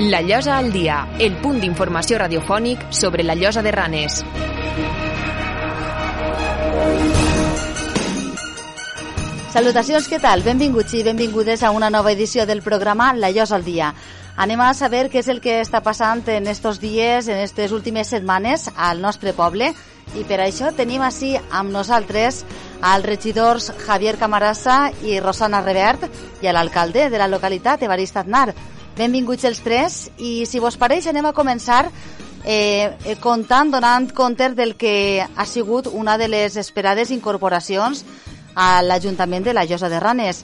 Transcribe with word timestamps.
La 0.00 0.22
Llosa 0.22 0.56
al 0.58 0.70
dia, 0.70 1.08
el 1.18 1.32
punt 1.42 1.56
d'informació 1.58 2.20
radiofònic 2.22 2.84
sobre 2.94 3.24
la 3.26 3.34
Llosa 3.34 3.64
de 3.66 3.72
Ranes. 3.74 4.20
Salutacions, 9.50 10.06
què 10.06 10.20
tal? 10.22 10.44
Benvinguts 10.46 10.94
i 10.94 11.02
benvingudes 11.02 11.66
a 11.66 11.72
una 11.74 11.90
nova 11.90 12.12
edició 12.14 12.46
del 12.46 12.62
programa 12.62 13.10
La 13.18 13.32
Llosa 13.34 13.58
al 13.58 13.66
dia. 13.66 13.90
Anem 14.38 14.62
a 14.62 14.70
saber 14.70 15.08
què 15.10 15.18
és 15.18 15.32
el 15.34 15.42
que 15.42 15.58
està 15.64 15.82
passant 15.82 16.22
en 16.30 16.46
estos 16.46 16.78
dies, 16.78 17.26
en 17.26 17.40
aquestes 17.40 17.74
últimes 17.74 18.14
setmanes 18.14 18.70
al 18.76 19.02
nostre 19.02 19.34
poble 19.34 19.72
i 20.14 20.22
per 20.30 20.38
això 20.46 20.70
tenim 20.78 21.02
així 21.02 21.34
amb 21.50 21.74
nosaltres 21.74 22.44
als 22.86 23.04
regidors 23.04 23.72
Javier 23.82 24.14
Camarasa 24.16 24.92
i 25.02 25.18
Rosana 25.18 25.66
Revert 25.66 26.06
i 26.38 26.46
a 26.46 26.54
l'alcalde 26.54 27.10
de 27.10 27.18
la 27.18 27.26
localitat, 27.26 27.82
Evarist 27.82 28.22
Aznar. 28.22 28.52
Benvinguts 28.98 29.44
els 29.46 29.60
tres 29.62 29.96
i 30.18 30.42
si 30.50 30.58
vos 30.58 30.74
pareix 30.74 31.04
anem 31.06 31.28
a 31.28 31.34
començar 31.36 31.84
eh, 32.42 33.14
contant, 33.22 33.70
donant 33.70 34.08
compte 34.10 34.48
del 34.58 34.74
que 34.74 35.22
ha 35.22 35.46
sigut 35.46 35.86
una 35.86 36.16
de 36.18 36.26
les 36.26 36.56
esperades 36.58 37.12
incorporacions 37.14 38.02
a 38.58 38.82
l'Ajuntament 38.82 39.46
de 39.46 39.54
la 39.54 39.62
Llosa 39.70 39.88
de 39.92 40.00
Ranes. 40.02 40.42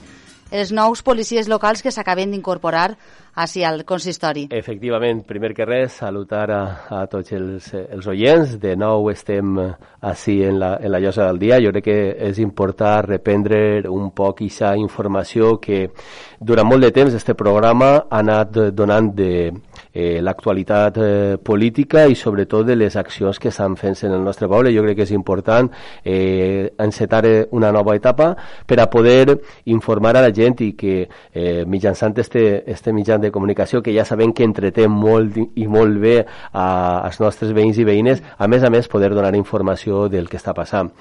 Els 0.55 0.71
nous 0.71 1.03
policies 1.03 1.49
locals 1.51 1.83
que 1.83 1.91
s'acaben 1.91 2.31
d'incorporar 2.31 2.93
així 3.35 3.63
al 3.67 3.83
consistori. 3.85 4.47
Efectivament, 4.55 5.23
primer 5.27 5.53
que 5.55 5.67
res, 5.67 5.99
salutar 5.99 6.45
a, 6.51 6.61
a 6.89 7.03
tots 7.11 7.35
els, 7.35 7.71
els 7.75 8.07
oients. 8.07 8.57
De 8.61 8.75
nou 8.79 9.09
estem 9.11 9.57
així 10.05 10.41
en 10.47 10.59
la, 10.59 10.75
en 10.81 10.91
la 10.91 11.01
llosa 11.03 11.27
del 11.27 11.39
dia. 11.41 11.59
Jo 11.63 11.73
crec 11.75 11.87
que 11.89 11.99
és 12.29 12.39
important 12.43 13.05
reprendre 13.05 13.83
un 13.91 14.11
poc 14.15 14.41
aquesta 14.45 14.75
informació 14.79 15.55
que 15.61 15.89
durant 16.39 16.67
molt 16.67 16.83
de 16.83 16.91
temps 16.91 17.13
este 17.13 17.35
programa 17.35 17.95
ha 18.09 18.19
anat 18.19 18.57
donant 18.75 19.11
de, 19.15 19.51
eh, 19.95 20.21
l'actualitat 20.21 20.97
eh, 20.97 21.37
política 21.41 22.05
i 22.07 22.15
sobretot 22.15 22.65
de 22.67 22.75
les 22.75 22.95
accions 22.95 23.39
que 23.39 23.47
estan 23.49 23.77
fent 23.79 23.95
en 24.03 24.11
el 24.11 24.23
nostre 24.23 24.47
poble. 24.51 24.73
Jo 24.75 24.83
crec 24.83 24.99
que 24.99 25.07
és 25.07 25.13
important 25.15 25.71
eh, 26.03 26.73
encetar 26.77 27.23
una 27.51 27.71
nova 27.71 27.95
etapa 27.95 28.33
per 28.67 28.79
a 28.81 28.89
poder 28.89 29.39
informar 29.71 30.17
a 30.17 30.25
la 30.27 30.33
gent 30.35 30.59
i 30.61 30.73
que 30.75 31.07
eh, 31.33 31.63
mitjançant 31.65 32.17
este, 32.19 32.63
este 32.69 32.93
mitjà 32.93 33.17
de 33.17 33.24
comunicació 33.31 33.81
que 33.83 33.93
ja 33.95 34.05
sabem 34.05 34.33
que 34.33 34.43
entreté 34.43 34.87
molt 34.87 35.37
i 35.37 35.67
molt 35.67 35.99
bé 36.01 36.15
a, 36.25 36.65
als 37.05 37.19
nostres 37.21 37.53
veïns 37.55 37.79
i 37.79 37.87
veïnes, 37.87 38.23
a 38.37 38.47
més 38.47 38.63
a 38.63 38.71
més 38.73 38.89
poder 38.91 39.11
donar 39.13 39.35
informació 39.35 40.07
del 40.09 40.29
que 40.29 40.37
està 40.37 40.53
passant. 40.53 40.91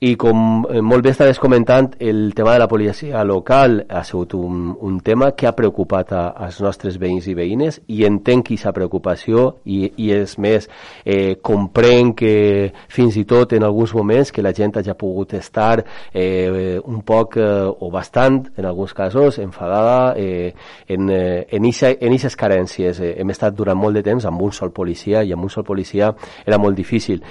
I 0.00 0.14
com 0.16 0.64
eh, 0.70 0.80
molt 0.80 1.04
bé 1.04 1.12
estaves 1.14 1.38
comentant, 1.38 1.92
el 1.98 2.32
tema 2.34 2.54
de 2.54 2.62
la 2.62 2.68
policia 2.68 3.24
local 3.24 3.82
ha 3.88 4.04
sigut 4.04 4.34
un, 4.38 4.70
un 4.80 5.00
tema 5.00 5.32
que 5.32 5.46
ha 5.46 5.56
preocupat 5.56 6.12
a, 6.12 6.24
als 6.46 6.60
nostres 6.64 6.98
veïns 7.00 7.28
i 7.28 7.36
veïnes 7.38 7.82
i 7.88 8.04
entenc 8.06 8.28
entenc 8.28 8.52
aquesta 8.52 8.72
preocupació 8.72 9.44
i, 9.64 9.92
i 9.96 10.10
és 10.12 10.36
més, 10.38 10.68
eh, 11.04 11.38
comprenc 11.42 12.18
que 12.18 12.72
fins 12.88 13.16
i 13.16 13.24
tot 13.28 13.52
en 13.56 13.64
alguns 13.64 13.94
moments 13.94 14.32
que 14.32 14.42
la 14.42 14.52
gent 14.52 14.76
hagi 14.76 14.94
pogut 14.98 15.34
estar 15.34 15.84
eh, 16.12 16.78
un 16.84 17.02
poc 17.02 17.38
eh, 17.38 17.66
o 17.68 17.90
bastant, 17.90 18.48
en 18.56 18.66
alguns 18.66 18.94
casos, 18.94 19.38
enfadada 19.38 20.14
eh, 20.16 20.54
en, 20.88 21.10
eh, 21.10 21.46
en, 21.50 21.64
en 21.70 22.12
eixes 22.12 22.36
carències. 22.36 23.00
Eh, 23.00 23.14
hem 23.20 23.30
estat 23.30 23.54
durant 23.54 23.78
molt 23.78 23.98
de 23.98 24.02
temps 24.02 24.24
amb 24.24 24.42
un 24.42 24.52
sol 24.52 24.72
policia 24.72 25.22
i 25.22 25.32
amb 25.32 25.44
un 25.44 25.50
sol 25.50 25.64
policia 25.64 26.12
era 26.46 26.58
molt 26.58 26.76
difícil. 26.76 27.22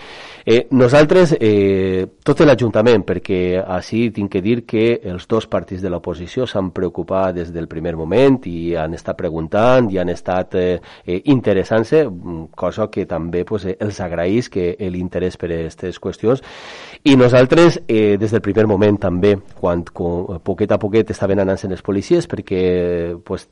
Eh, 0.49 0.67
nosaltres, 0.71 1.35
eh, 1.41 2.07
tot 2.23 2.39
l'Ajuntament, 2.39 3.03
perquè 3.03 3.59
així 3.59 4.05
tinc 4.15 4.31
que 4.31 4.41
dir 4.41 4.61
que 4.65 5.01
els 5.03 5.27
dos 5.27 5.45
partits 5.51 5.81
de 5.83 5.89
l'oposició 5.91 6.45
s'han 6.47 6.69
preocupat 6.71 7.35
des 7.35 7.51
del 7.51 7.67
primer 7.67 7.97
moment 7.99 8.37
i 8.47 8.73
han 8.75 8.93
estat 8.95 9.17
preguntant 9.17 9.91
i 9.91 9.99
han 9.99 10.07
estat 10.07 10.55
eh, 10.55 10.79
eh, 11.05 11.21
interessant-se, 11.25 12.05
cosa 12.55 12.87
que 12.87 13.05
també 13.05 13.43
pues, 13.43 13.65
eh, 13.65 13.75
els 13.79 13.99
agraïs 13.99 14.47
que 14.47 14.69
l'interès 14.79 15.35
per 15.35 15.51
aquestes 15.51 15.99
qüestions 15.99 16.43
i 17.03 17.17
nosaltres 17.19 17.81
eh, 17.87 18.15
des 18.15 18.31
del 18.31 18.41
primer 18.41 18.67
moment 18.67 18.97
també, 19.03 19.35
quan, 19.59 19.83
quan 19.83 20.39
poquet 20.43 20.71
a 20.71 20.79
poquet 20.79 21.11
estaven 21.11 21.43
anant-se 21.43 21.67
les 21.67 21.83
policies 21.83 22.27
perquè 22.27 23.17
pues, 23.23 23.49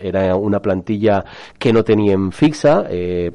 era 0.00 0.27
una 0.34 0.60
plantilla 0.60 1.24
que 1.58 1.72
no 1.72 1.84
teníem 1.84 2.30
fixa, 2.32 2.84
eh, 2.90 3.30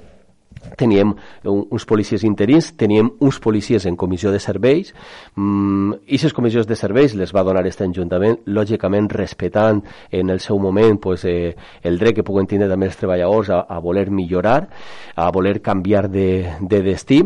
teníem 0.77 1.13
uns 1.43 1.85
policies 1.85 2.23
interins, 2.23 2.73
teníem 2.77 3.11
uns 3.19 3.39
policies 3.39 3.85
en 3.85 3.95
comissió 3.95 4.31
de 4.31 4.39
serveis, 4.39 4.93
mm, 5.35 6.03
i 6.07 6.15
aquestes 6.15 6.33
comissions 6.33 6.67
de 6.67 6.75
serveis 6.75 7.15
les 7.15 7.33
va 7.33 7.43
donar 7.43 7.61
aquest 7.63 7.81
Ajuntament, 7.83 8.39
lògicament 8.45 9.09
respectant 9.11 9.81
en 10.11 10.29
el 10.29 10.39
seu 10.39 10.57
moment 10.59 10.99
pues, 10.99 11.25
eh, 11.25 11.55
el 11.83 11.99
dret 11.99 12.15
que 12.15 12.23
puguen 12.23 12.47
tindre 12.47 12.69
també 12.69 12.87
els 12.87 12.97
treballadors 12.97 13.49
a, 13.49 13.59
a 13.69 13.79
voler 13.79 14.09
millorar, 14.09 14.69
a 15.15 15.29
voler 15.31 15.59
canviar 15.61 16.09
de, 16.09 16.55
de 16.61 16.81
destí, 16.81 17.21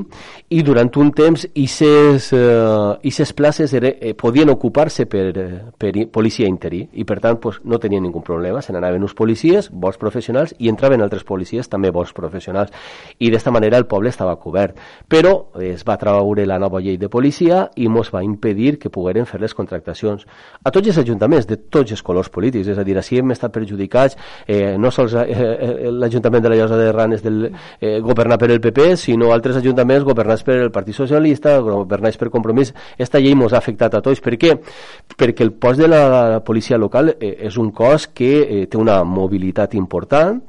i 0.50 0.64
durant 0.64 0.92
un 0.98 1.12
temps 1.16 1.46
aquestes 1.48 2.32
eh, 2.34 3.34
places 3.36 3.74
era, 3.74 3.94
eh, 4.00 4.14
podien 4.18 4.50
ocupar-se 4.50 5.06
per, 5.06 5.28
per 5.78 5.94
policia 6.12 6.48
interí, 6.48 6.84
i 6.94 7.06
per 7.08 7.20
tant 7.24 7.40
pues, 7.40 7.62
no 7.64 7.80
tenien 7.80 8.04
ningú 8.04 8.22
problema, 8.26 8.62
se 8.62 8.74
n'anaven 8.74 9.04
uns 9.04 9.16
policies, 9.18 9.70
bons 9.72 9.98
professionals, 10.02 10.56
i 10.60 10.72
entraven 10.72 11.04
altres 11.06 11.24
policies 11.28 11.70
també 11.70 11.92
bons 11.92 12.14
professionals, 12.18 12.74
i 13.20 13.27
i 13.28 13.32
d'esta 13.34 13.52
manera 13.52 13.78
el 13.78 13.86
poble 13.88 14.10
estava 14.10 14.36
cobert. 14.40 14.78
Però 15.08 15.34
es 15.64 15.84
va 15.88 15.98
treure 16.00 16.46
la 16.48 16.60
nova 16.60 16.82
llei 16.84 16.98
de 16.98 17.10
policia 17.10 17.68
i 17.76 17.88
mos 17.92 18.12
va 18.14 18.24
impedir 18.24 18.78
que 18.80 18.92
pogueren 18.94 19.28
fer 19.30 19.42
les 19.42 19.54
contractacions. 19.54 20.26
A 20.64 20.72
tots 20.72 20.88
els 20.92 21.02
ajuntaments, 21.04 21.48
de 21.48 21.58
tots 21.58 21.92
els 21.92 22.04
colors 22.04 22.30
polítics, 22.34 22.68
és 22.72 22.78
a 22.78 22.86
dir, 22.88 22.98
així 22.98 23.20
hem 23.20 23.32
estat 23.36 23.54
perjudicats, 23.54 24.18
eh, 24.48 24.76
no 24.78 24.92
sols 24.92 25.16
eh, 25.22 25.26
eh, 25.28 25.92
l'Ajuntament 25.92 26.44
de 26.44 26.54
la 26.54 26.60
Llosa 26.60 26.78
de 26.80 26.92
Ranes 26.92 27.24
del, 27.24 27.52
eh, 27.80 27.98
governat 28.02 28.40
per 28.40 28.52
el 28.52 28.62
PP, 28.62 28.96
sinó 28.98 29.32
altres 29.34 29.60
ajuntaments 29.62 30.06
governats 30.08 30.44
per 30.48 30.58
el 30.64 30.72
Partit 30.72 30.96
Socialista, 30.96 31.58
governats 31.60 32.18
per 32.18 32.30
Compromís. 32.34 32.74
Esta 32.98 33.20
llei 33.20 33.36
mos 33.36 33.54
ha 33.54 33.62
afectat 33.62 33.96
a 33.98 34.02
tots. 34.02 34.22
Per 34.24 34.38
què? 34.40 34.56
Perquè 35.18 35.46
el 35.46 35.54
post 35.54 35.82
de 35.82 35.88
la 35.88 36.42
policia 36.46 36.78
local 36.78 37.16
eh, 37.20 37.34
és 37.48 37.58
un 37.58 37.72
cos 37.72 38.10
que 38.14 38.32
eh, 38.42 38.66
té 38.68 38.78
una 38.78 39.02
mobilitat 39.04 39.76
important 39.76 40.42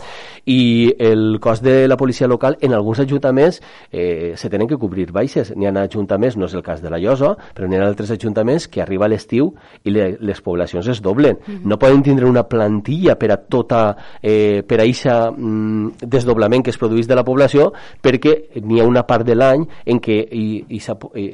i 0.49 0.95
el 0.99 1.39
cost 1.41 1.63
de 1.65 1.87
la 1.89 1.97
policia 1.97 2.29
local 2.29 2.57
en 2.69 2.75
alguns 2.77 3.01
ajuntaments 3.01 3.61
eh, 3.91 4.35
se 4.37 4.51
tenen 4.51 4.69
que 4.69 4.79
cobrir 4.79 5.11
baixes. 5.13 5.53
N'hi 5.57 5.69
ha 5.69 5.75
ajuntaments, 5.83 6.37
no 6.37 6.47
és 6.47 6.55
el 6.55 6.63
cas 6.63 6.83
de 6.83 6.91
la 6.93 7.01
Llosa, 7.01 7.35
però 7.55 7.69
n'hi 7.69 7.79
ha 7.79 7.87
altres 7.87 8.13
ajuntaments 8.15 8.69
que 8.69 8.83
arriba 8.85 9.07
a 9.07 9.13
l'estiu 9.13 9.51
i 9.85 9.95
le, 9.95 10.11
les 10.21 10.43
poblacions 10.45 10.87
es 10.87 11.03
doblen. 11.03 11.39
Mm 11.39 11.55
-hmm. 11.55 11.65
No 11.65 11.79
poden 11.79 12.03
tindre 12.03 12.27
una 12.27 12.45
plantilla 12.45 13.17
per 13.17 13.33
a 13.33 13.37
tota, 13.37 13.97
eh, 14.23 14.63
per 14.67 14.81
a 14.81 14.85
eixa 14.85 15.31
mm, 15.31 15.93
desdoblament 16.07 16.65
que 16.65 16.71
es 16.71 16.79
produeix 16.79 17.07
de 17.07 17.15
la 17.15 17.25
població 17.25 17.73
perquè 18.03 18.61
n'hi 18.63 18.81
ha 18.81 18.85
una 18.85 19.07
part 19.07 19.27
de 19.27 19.35
l'any 19.35 19.67
en 19.87 20.01
què 20.01 20.19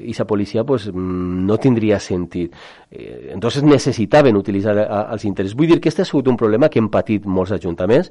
aquesta 0.04 0.24
policia 0.24 0.64
pues, 0.64 0.88
mm, 0.88 1.46
no 1.46 1.58
tindria 1.58 1.98
sentit. 1.98 2.54
Eh, 2.90 3.30
entonces 3.32 3.62
necessitaven 3.62 4.36
utilitzar 4.36 4.76
els 5.10 5.24
interessos. 5.24 5.56
Vull 5.56 5.66
dir 5.66 5.80
que 5.80 5.88
aquest 5.88 6.00
ha 6.00 6.04
sigut 6.04 6.28
un 6.28 6.36
problema 6.36 6.68
que 6.68 6.78
hem 6.78 6.88
patit 6.88 7.26
molts 7.26 7.52
ajuntaments 7.52 8.10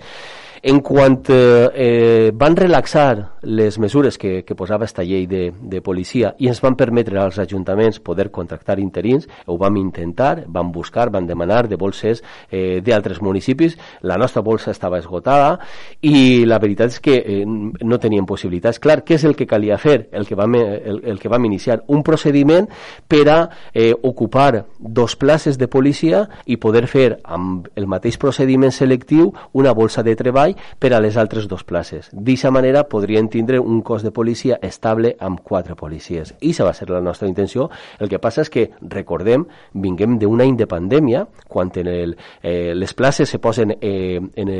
en 0.63 0.79
quant 0.79 1.29
eh, 1.29 1.69
eh, 1.75 2.31
van 2.33 2.55
relaxar 2.55 3.12
les 3.41 3.77
mesures 3.79 4.17
que, 4.17 4.43
que 4.43 4.55
posava 4.55 4.85
esta 4.85 5.03
llei 5.03 5.27
de, 5.27 5.51
de 5.51 5.81
policia 5.81 6.33
i 6.39 6.49
ens 6.51 6.61
van 6.63 6.77
permetre 6.79 7.19
als 7.19 7.39
ajuntaments 7.41 7.99
poder 8.03 8.29
contractar 8.31 8.79
interins, 8.79 9.27
ho 9.45 9.57
vam 9.57 9.77
intentar, 9.77 10.45
vam 10.47 10.71
buscar, 10.71 11.09
van 11.13 11.27
demanar 11.27 11.67
de 11.67 11.77
bolses 11.79 12.23
eh, 12.49 12.81
d'altres 12.83 13.21
municipis, 13.21 13.77
la 14.01 14.17
nostra 14.17 14.41
bolsa 14.41 14.71
estava 14.71 14.99
esgotada 14.99 15.59
i 16.01 16.43
la 16.45 16.59
veritat 16.59 16.93
és 16.93 16.99
que 17.03 17.17
eh, 17.19 17.43
no 17.45 17.99
teníem 17.99 18.27
possibilitats. 18.29 18.79
Clar, 18.83 19.01
què 19.05 19.17
és 19.17 19.25
el 19.27 19.35
que 19.39 19.47
calia 19.49 19.77
fer? 19.81 20.09
El 20.11 20.27
que 20.27 20.37
vam, 20.39 20.55
el, 20.55 21.01
el 21.13 21.19
que 21.19 21.31
vam 21.31 21.45
iniciar, 21.45 21.81
un 21.87 22.03
procediment 22.03 22.67
per 23.07 23.23
a 23.31 23.39
eh, 23.73 23.93
ocupar 24.01 24.65
dos 24.79 25.15
places 25.15 25.57
de 25.57 25.67
policia 25.67 26.25
i 26.45 26.57
poder 26.57 26.85
fer 26.87 27.07
amb 27.23 27.69
el 27.75 27.87
mateix 27.87 28.17
procediment 28.21 28.73
selectiu 28.73 29.31
una 29.53 29.73
bolsa 29.73 30.03
de 30.03 30.15
treball 30.19 30.55
per 30.79 30.93
a 30.93 31.01
les 31.03 31.17
altres 31.17 31.47
dues 31.47 31.63
places. 31.63 32.09
D'aquesta 32.11 32.51
manera 32.51 32.85
podrien 33.03 33.27
tindre 33.27 33.59
un 33.59 33.81
cos 33.81 34.01
de 34.01 34.11
policia 34.15 34.59
estable 34.61 35.17
amb 35.19 35.41
quatre 35.43 35.75
policies. 35.75 36.31
I 36.39 36.53
això 36.53 36.63
va 36.63 36.71
ser 36.73 36.87
la 36.87 37.01
nostra 37.03 37.27
intenció. 37.27 37.67
El 37.99 38.07
que 38.07 38.19
passa 38.23 38.45
és 38.45 38.51
que, 38.53 38.69
recordem, 38.93 39.43
vinguem 39.73 40.15
d'una 40.21 40.47
independèmia, 40.47 41.25
quan 41.51 41.71
en 41.75 41.89
el, 41.91 42.15
eh, 42.41 42.71
les 42.73 42.93
places 42.93 43.27
se 43.29 43.39
posen 43.43 43.75
eh, 43.81 44.21
en 44.35 44.53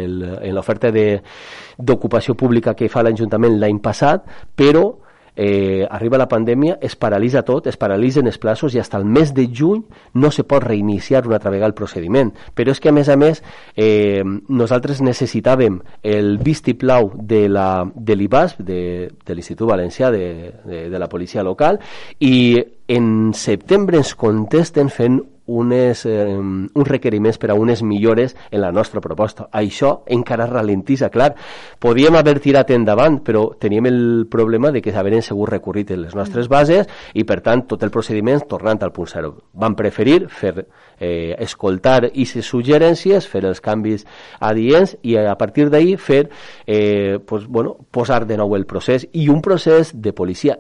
l'oferta 0.54 0.92
d'ocupació 0.92 2.36
pública 2.36 2.76
que 2.76 2.90
fa 2.92 3.04
l'Ajuntament 3.04 3.56
l'any 3.62 3.80
passat, 3.80 4.28
però 4.56 4.90
eh, 5.36 5.86
arriba 5.90 6.18
la 6.18 6.28
pandèmia, 6.30 6.78
es 6.82 6.96
paralitza 6.96 7.44
tot, 7.44 7.68
es 7.68 7.78
paralitzen 7.80 8.28
els 8.30 8.40
plaços 8.42 8.76
i 8.76 8.82
fins 8.82 8.98
al 8.98 9.06
mes 9.06 9.34
de 9.34 9.48
juny 9.50 9.84
no 10.14 10.32
se 10.32 10.46
pot 10.46 10.64
reiniciar 10.64 11.26
una 11.28 11.38
altra 11.40 11.52
vegada 11.52 11.72
el 11.72 11.78
procediment. 11.78 12.34
Però 12.54 12.72
és 12.74 12.80
que, 12.80 12.90
a 12.90 12.96
més 12.96 13.10
a 13.10 13.18
més, 13.18 13.44
eh, 13.76 14.24
nosaltres 14.24 15.02
necessitàvem 15.02 15.82
el 16.04 16.38
vistiplau 16.44 17.12
de 17.16 17.48
la 17.50 17.86
de 17.96 18.16
de, 18.58 19.10
de 19.26 19.36
l'Institut 19.36 19.70
Valencià 19.70 20.12
de, 20.12 20.54
de, 20.66 20.88
de 20.90 21.00
la 21.00 21.10
policia 21.10 21.44
local, 21.44 21.80
i 22.20 22.62
en 22.88 23.34
setembre 23.34 23.98
ens 23.98 24.14
contesten 24.20 24.90
fent 24.94 25.22
unes, 25.46 26.06
eh, 26.06 26.38
uns 26.38 26.88
requeriments 26.88 27.38
per 27.38 27.52
a 27.52 27.56
unes 27.56 27.84
millores 27.84 28.36
en 28.52 28.62
la 28.62 28.72
nostra 28.72 29.02
proposta. 29.02 29.50
Això 29.52 30.04
encara 30.08 30.48
ralentissa, 30.48 31.10
clar. 31.10 31.36
Podíem 31.80 32.16
haver 32.16 32.40
tirat 32.40 32.72
endavant, 32.72 33.20
però 33.24 33.58
teníem 33.60 33.88
el 33.88 34.28
problema 34.30 34.72
de 34.72 34.82
que 34.82 34.96
haveren 34.96 35.22
segur 35.22 35.50
recurrit 35.50 35.92
en 35.92 36.02
les 36.04 36.16
nostres 36.16 36.48
bases 36.48 36.88
i, 37.14 37.24
per 37.24 37.42
tant, 37.42 37.68
tot 37.68 37.84
el 37.84 37.92
procediment 37.92 38.42
tornant 38.48 38.84
al 38.84 38.94
punt 38.94 39.08
zero. 39.12 39.36
Van 39.54 39.76
preferir 39.76 40.28
fer 40.30 40.68
eh, 41.00 41.36
escoltar 41.40 42.06
aquestes 42.06 42.46
suggerències, 42.48 43.28
fer 43.28 43.44
els 43.46 43.62
canvis 43.62 44.06
adients 44.40 44.96
i 45.04 45.18
a 45.18 45.36
partir 45.36 45.70
d'ahir 45.70 45.98
fer 45.98 46.30
eh, 46.66 47.20
pues, 47.26 47.48
bueno, 47.48 47.78
posar 47.92 48.26
de 48.26 48.38
nou 48.38 48.56
el 48.56 48.66
procés 48.66 49.08
i 49.12 49.30
un 49.30 49.42
procés 49.42 49.92
de 49.94 50.14
policia 50.14 50.58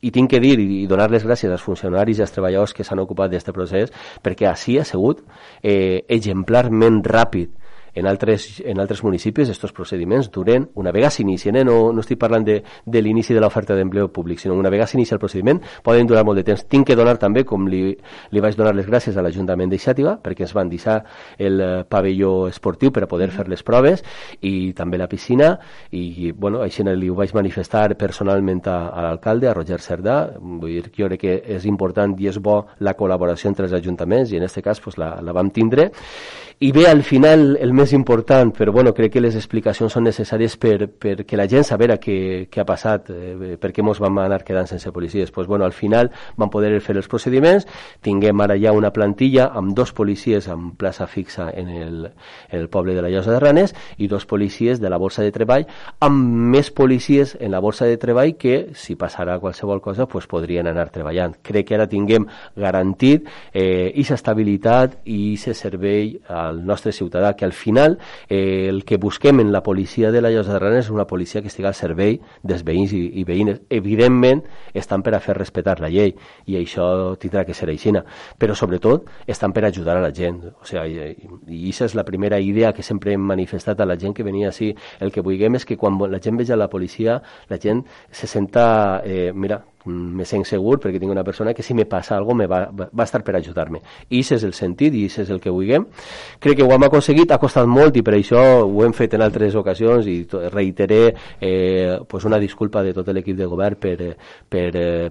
i 0.00 0.12
tinc 0.14 0.30
que 0.30 0.40
dir 0.40 0.56
i 0.60 0.86
donar 0.90 1.08
les 1.10 1.24
gràcies 1.26 1.50
als 1.52 1.64
funcionaris 1.64 2.18
i 2.18 2.24
als 2.24 2.34
treballadors 2.34 2.74
que 2.74 2.86
s'han 2.86 3.02
ocupat 3.02 3.32
d'aquest 3.32 3.54
procés 3.54 3.94
perquè 4.22 4.50
així 4.50 4.78
ha 4.78 4.86
sigut 4.86 5.24
eh, 5.62 6.04
exemplarment 6.08 7.02
ràpid 7.04 7.54
en 7.94 8.06
altres, 8.06 8.62
en 8.64 8.80
altres 8.80 9.02
municipis 9.04 9.48
estos 9.48 9.72
procediments 9.72 10.30
duren, 10.30 10.68
una 10.74 10.92
vegada 10.92 11.10
s'inicien, 11.10 11.56
eh? 11.56 11.64
no, 11.64 11.92
no 11.92 12.04
estic 12.04 12.18
parlant 12.20 12.44
de, 12.46 12.60
de 12.84 13.02
l'inici 13.02 13.34
de 13.34 13.42
l'oferta 13.42 13.76
d'empleo 13.76 14.12
públic, 14.12 14.40
sinó 14.40 14.56
una 14.58 14.70
vegada 14.70 14.90
s'inicia 14.92 15.16
el 15.16 15.22
procediment 15.22 15.60
poden 15.82 16.06
durar 16.06 16.24
molt 16.26 16.40
de 16.40 16.44
temps. 16.46 16.64
Tinc 16.68 16.86
que 16.88 16.96
donar 16.96 17.16
també, 17.18 17.44
com 17.48 17.68
li, 17.68 17.82
li 18.30 18.42
vaig 18.44 18.56
donar 18.58 18.74
les 18.76 18.86
gràcies 18.86 19.16
a 19.16 19.24
l'Ajuntament 19.24 19.70
de 19.70 19.80
Xàtiva, 19.80 20.18
perquè 20.22 20.46
ens 20.46 20.54
van 20.56 20.70
deixar 20.70 20.98
el 21.38 21.60
eh, 21.60 21.68
pavelló 21.88 22.48
esportiu 22.48 22.92
per 22.94 23.04
a 23.06 23.10
poder 23.10 23.30
fer 23.34 23.48
les 23.48 23.62
proves 23.66 24.04
i 24.44 24.72
també 24.76 24.98
la 24.98 25.08
piscina 25.08 25.54
i 25.92 26.32
bueno, 26.32 26.62
així 26.64 26.84
li 26.88 27.08
ho 27.10 27.16
vaig 27.18 27.34
manifestar 27.34 27.96
personalment 27.98 28.62
a, 28.70 28.78
a 28.88 29.02
l'alcalde, 29.06 29.48
a 29.48 29.54
Roger 29.56 29.80
Cerdà, 29.82 30.18
vull 30.38 30.76
dir 30.76 30.84
que 30.88 31.02
jo 31.02 31.08
crec 31.10 31.20
que 31.20 31.36
és 31.58 31.66
important 31.68 32.14
i 32.18 32.28
és 32.30 32.38
bo 32.42 32.60
la 32.84 32.94
col·laboració 32.98 33.50
entre 33.50 33.66
els 33.68 33.76
ajuntaments 33.76 34.32
i 34.32 34.38
en 34.38 34.46
aquest 34.46 34.64
cas 34.64 34.80
pues, 34.84 34.98
la, 35.00 35.16
la 35.24 35.34
vam 35.36 35.50
tindre 35.54 35.90
i 36.60 36.72
bé, 36.72 36.88
al 36.88 37.04
final, 37.04 37.56
el 37.60 37.72
més 37.78 37.92
important, 37.94 38.50
però 38.54 38.72
bueno, 38.74 38.92
crec 38.94 39.12
que 39.14 39.20
les 39.22 39.36
explicacions 39.38 39.94
són 39.94 40.04
necessàries 40.08 40.56
per, 40.60 40.88
per 40.90 41.22
que 41.24 41.38
la 41.38 41.46
gent 41.48 41.64
sabera 41.64 41.98
què, 42.02 42.48
què 42.50 42.62
ha 42.62 42.66
passat, 42.66 43.08
eh, 43.14 43.54
per 43.60 43.70
què 43.72 43.84
ens 43.84 44.00
vam 44.02 44.18
anar 44.18 44.42
quedant 44.44 44.66
sense 44.66 44.90
policies. 44.92 45.30
Pues, 45.30 45.46
bueno, 45.46 45.64
al 45.64 45.72
final 45.72 46.10
van 46.36 46.50
poder 46.50 46.72
fer 46.82 46.96
els 46.98 47.08
procediments, 47.08 47.68
tinguem 48.02 48.40
ara 48.42 48.58
ja 48.58 48.74
una 48.74 48.90
plantilla 48.92 49.48
amb 49.54 49.76
dos 49.78 49.92
policies 49.94 50.48
amb 50.50 50.74
plaça 50.78 51.06
fixa 51.06 51.48
en 51.54 51.70
el, 51.70 52.10
en 52.50 52.58
el 52.58 52.68
poble 52.68 52.96
de 52.96 53.04
la 53.04 53.12
Llosa 53.12 53.32
de 53.32 53.40
Ranes 53.40 53.74
i 53.96 54.08
dos 54.10 54.26
policies 54.26 54.82
de 54.82 54.90
la 54.90 54.98
Borsa 54.98 55.22
de 55.22 55.32
Treball, 55.32 55.68
amb 56.04 56.50
més 56.52 56.72
policies 56.74 57.36
en 57.38 57.54
la 57.54 57.62
Borsa 57.62 57.86
de 57.86 57.96
Treball 58.02 58.34
que, 58.36 58.72
si 58.74 58.98
passarà 58.98 59.38
qualsevol 59.38 59.80
cosa, 59.80 60.08
pues, 60.10 60.26
podrien 60.26 60.66
anar 60.66 60.90
treballant. 60.90 61.38
Crec 61.42 61.70
que 61.70 61.78
ara 61.78 61.88
tinguem 61.88 62.26
garantit 62.56 63.28
eh, 63.52 63.92
aquesta 63.94 64.18
estabilitat 64.18 64.98
i 65.06 65.36
aquest 65.38 65.62
servei 65.62 66.16
al 66.28 66.64
nostre 66.66 66.92
ciutadà, 66.92 67.34
que 67.36 67.44
al 67.46 67.52
final 67.52 67.67
eh, 68.28 68.68
el 68.68 68.84
que 68.84 68.96
busquem 68.96 69.40
en 69.40 69.52
la 69.52 69.62
policia 69.62 70.12
de 70.12 70.22
la 70.22 70.30
Llosa 70.30 70.54
de 70.54 70.60
Ranes 70.62 70.86
és 70.86 70.90
una 70.94 71.06
policia 71.06 71.42
que 71.42 71.50
estigui 71.52 71.68
al 71.68 71.76
servei 71.76 72.18
dels 72.42 72.64
veïns 72.64 72.94
i, 72.96 73.02
i 73.20 73.24
veïnes. 73.28 73.60
Evidentment, 73.70 74.42
estan 74.74 75.02
per 75.02 75.14
a 75.16 75.20
fer 75.20 75.36
respectar 75.38 75.78
la 75.82 75.90
llei 75.92 76.14
i 76.46 76.58
això 76.58 77.16
tindrà 77.20 77.44
que 77.44 77.54
ser 77.54 77.68
aixina, 77.68 78.04
però 78.38 78.56
sobretot 78.56 79.08
estan 79.26 79.52
per 79.52 79.66
ajudar 79.68 79.98
a 79.98 80.04
la 80.04 80.12
gent. 80.14 80.42
O 80.60 80.68
sigui, 80.68 81.12
i, 81.46 81.62
això 81.68 81.88
és 81.88 81.96
la 81.98 82.06
primera 82.08 82.40
idea 82.40 82.72
que 82.72 82.86
sempre 82.86 83.12
hem 83.14 83.24
manifestat 83.28 83.80
a 83.80 83.88
la 83.88 83.98
gent 84.00 84.14
que 84.16 84.26
venia 84.26 84.52
així. 84.52 84.74
El 85.00 85.12
que 85.12 85.24
vulguem 85.24 85.58
és 85.58 85.66
que 85.68 85.76
quan 85.76 85.98
la 86.08 86.22
gent 86.22 86.38
veja 86.38 86.56
la 86.56 86.70
policia, 86.70 87.20
la 87.48 87.58
gent 87.58 87.84
se 88.10 88.26
senta, 88.26 89.02
eh, 89.04 89.32
mira, 89.34 89.62
me 89.88 90.26
sent 90.28 90.44
segur 90.48 90.78
perquè 90.82 91.00
tinc 91.00 91.12
una 91.12 91.24
persona 91.24 91.54
que 91.54 91.64
si 91.64 91.74
me 91.74 91.86
passa 91.86 92.16
alguna 92.16 92.28
cosa 92.28 92.38
me 92.38 92.46
va, 92.46 92.88
va 92.92 93.04
estar 93.04 93.22
per 93.24 93.36
ajudar-me. 93.36 93.80
I 94.10 94.20
és 94.20 94.44
el 94.44 94.54
sentit 94.54 94.94
i 94.94 95.06
és 95.08 95.30
el 95.30 95.40
que 95.40 95.50
vulguem. 95.50 95.86
Crec 96.38 96.60
que 96.60 96.66
ho 96.66 96.72
hem 96.74 96.84
aconseguit, 96.86 97.32
ha 97.32 97.40
costat 97.42 97.66
molt 97.66 97.96
i 97.96 98.02
per 98.04 98.14
això 98.18 98.42
ho 98.64 98.84
hem 98.84 98.94
fet 98.96 99.16
en 99.16 99.24
altres 99.24 99.56
ocasions 99.58 100.06
i 100.06 100.18
reiteré 100.52 101.14
eh, 101.40 101.98
pues 102.08 102.28
una 102.28 102.38
disculpa 102.38 102.82
de 102.82 102.92
tot 102.94 103.08
l'equip 103.08 103.36
de 103.38 103.48
govern 103.48 103.80
per, 103.80 103.96
per 104.48 104.68
eh, 104.76 105.08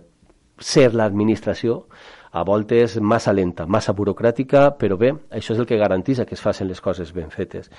ser 0.59 0.93
l'administració 0.93 1.83
a 2.31 2.43
voltes 2.43 2.99
massa 3.01 3.33
lenta, 3.33 3.65
massa 3.65 3.95
burocràtica, 3.97 4.69
però 4.77 4.97
bé, 4.99 5.13
això 5.31 5.55
és 5.55 5.63
el 5.63 5.65
que 5.65 5.79
garanteix 5.79 6.21
que 6.27 6.35
es 6.37 6.43
facin 6.43 6.67
les 6.69 6.81
coses 6.83 7.13
ben 7.15 7.31
fetes 7.33 7.71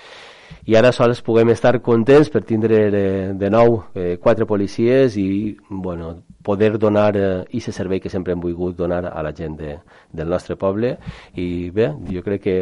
i 0.69 0.77
ara 0.77 0.93
sols 0.93 1.23
puguem 1.25 1.53
estar 1.55 1.79
contents 1.85 2.31
per 2.33 2.43
tindre 2.45 2.81
eh, 2.89 3.29
de 3.35 3.51
nou 3.51 3.83
eh, 3.95 4.17
quatre 4.21 4.47
policies 4.47 5.17
i 5.17 5.57
bueno, 5.69 6.15
poder 6.43 6.79
donar 6.79 7.17
eh, 7.17 7.29
aquest 7.45 7.77
servei 7.77 8.01
que 8.01 8.11
sempre 8.13 8.33
hem 8.33 8.41
volgut 8.41 8.77
donar 8.77 9.03
a 9.11 9.23
la 9.23 9.33
gent 9.37 9.57
de, 9.59 9.77
del 10.13 10.29
nostre 10.29 10.57
poble. 10.57 10.95
I 11.37 11.71
bé, 11.75 11.91
jo 12.13 12.23
crec 12.25 12.43
que 12.45 12.57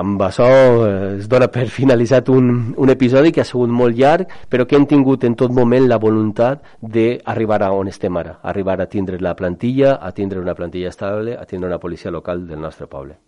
amb 0.00 0.22
això 0.24 0.48
eh, 0.86 1.18
es 1.18 1.28
dona 1.28 1.50
per 1.52 1.66
finalitzat 1.72 2.28
un, 2.32 2.74
un 2.76 2.94
episodi 2.94 3.32
que 3.32 3.44
ha 3.44 3.48
sigut 3.48 3.72
molt 3.72 3.96
llarg 3.98 4.32
però 4.48 4.66
que 4.66 4.76
hem 4.76 4.86
tingut 4.88 5.24
en 5.28 5.36
tot 5.36 5.52
moment 5.52 5.88
la 5.88 6.00
voluntat 6.00 6.64
d'arribar 6.80 7.62
a 7.62 7.72
on 7.76 7.92
estem 7.92 8.16
ara. 8.16 8.38
Arribar 8.42 8.80
a 8.80 8.88
tindre 8.88 9.20
la 9.20 9.36
plantilla, 9.36 9.98
a 10.00 10.12
tindre 10.12 10.40
una 10.40 10.54
plantilla 10.54 10.92
estable, 10.92 11.36
a 11.36 11.44
tindre 11.44 11.68
una 11.68 11.80
policia 11.80 12.10
local 12.10 12.46
del 12.48 12.60
nostre 12.60 12.86
poble 12.86 13.18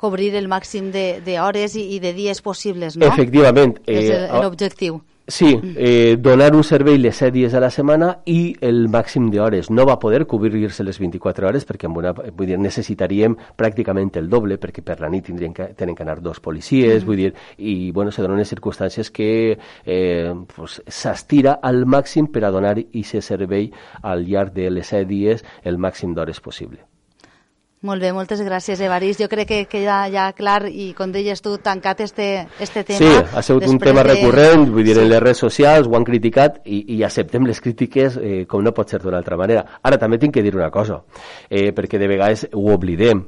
cobrir 0.00 0.32
el 0.40 0.48
màxim 0.48 0.90
d'hores 0.94 1.76
i, 1.76 1.86
i 1.96 2.00
de 2.00 2.14
dies 2.16 2.40
possibles, 2.40 2.96
no? 2.96 3.12
Efectivament. 3.12 3.76
Eh, 3.84 4.00
és 4.00 4.36
l'objectiu. 4.40 5.02
Sí, 5.30 5.60
eh, 5.76 6.16
donar 6.18 6.56
un 6.56 6.64
servei 6.64 6.98
les 6.98 7.14
7 7.14 7.30
dies 7.30 7.52
a 7.54 7.60
la 7.62 7.68
setmana 7.70 8.08
i 8.26 8.56
el 8.66 8.88
màxim 8.90 9.28
d'hores. 9.30 9.68
No 9.70 9.84
va 9.86 9.98
poder 10.02 10.24
cobrir-se 10.26 10.82
les 10.82 10.98
24 10.98 11.46
hores 11.46 11.68
perquè 11.68 11.86
amb 11.86 12.00
una, 12.00 12.10
vull 12.16 12.50
dir, 12.50 12.58
necessitaríem 12.58 13.36
pràcticament 13.60 14.10
el 14.18 14.28
doble 14.32 14.58
perquè 14.58 14.82
per 14.82 14.98
la 15.04 15.12
nit 15.12 15.28
tindrien 15.28 15.54
que, 15.54 15.70
tenen 15.78 15.94
que 15.94 16.02
anar 16.02 16.18
dos 16.20 16.42
policies, 16.42 17.04
mm. 17.04 17.06
vull 17.06 17.22
dir, 17.22 17.30
i 17.58 17.92
bueno, 17.94 18.10
se 18.10 18.26
donen 18.26 18.42
les 18.42 18.50
circumstàncies 18.50 19.14
que 19.14 19.30
eh, 19.86 20.34
pues, 20.56 20.80
s'estira 20.88 21.60
al 21.62 21.84
màxim 21.86 22.26
per 22.26 22.48
a 22.48 22.50
donar 22.50 22.74
aquest 22.80 23.22
servei 23.22 23.70
al 24.02 24.26
llarg 24.26 24.56
de 24.56 24.70
les 24.70 24.90
7 24.90 25.06
dies 25.06 25.46
el 25.62 25.78
màxim 25.78 26.16
d'hores 26.16 26.42
possible. 26.42 26.89
Molt 27.80 28.02
bé, 28.04 28.10
moltes 28.12 28.42
gràcies, 28.44 28.76
Evarís. 28.84 29.16
Jo 29.16 29.24
crec 29.32 29.48
que 29.48 29.58
queda 29.64 30.02
ja 30.12 30.26
clar 30.36 30.66
i, 30.68 30.90
com 30.92 31.08
deies 31.14 31.40
tu, 31.40 31.54
tancat 31.64 32.02
este, 32.04 32.26
este 32.60 32.82
tema. 32.84 32.98
Sí, 33.00 33.36
ha 33.38 33.40
sigut 33.40 33.64
un 33.72 33.78
tema 33.80 34.02
de... 34.04 34.10
recurrent, 34.10 34.66
vull 34.68 34.84
dir, 34.84 34.98
sí. 34.98 35.00
en 35.00 35.08
les 35.08 35.22
redes 35.22 35.40
socials 35.40 35.88
ho 35.88 35.96
han 35.96 36.04
criticat 36.04 36.58
i, 36.68 36.82
i 36.92 36.98
acceptem 37.06 37.46
les 37.48 37.62
crítiques 37.64 38.18
eh, 38.20 38.42
com 38.50 38.60
no 38.60 38.74
pot 38.76 38.92
ser 38.92 39.00
d'una 39.00 39.16
altra 39.22 39.38
manera. 39.40 39.62
Ara 39.80 39.96
també 40.02 40.18
tinc 40.20 40.36
que 40.36 40.44
dir 40.44 40.52
una 40.58 40.68
cosa, 40.74 40.98
eh, 41.48 41.70
perquè 41.72 41.96
de 42.02 42.10
vegades 42.10 42.50
ho 42.52 42.66
oblidem. 42.74 43.22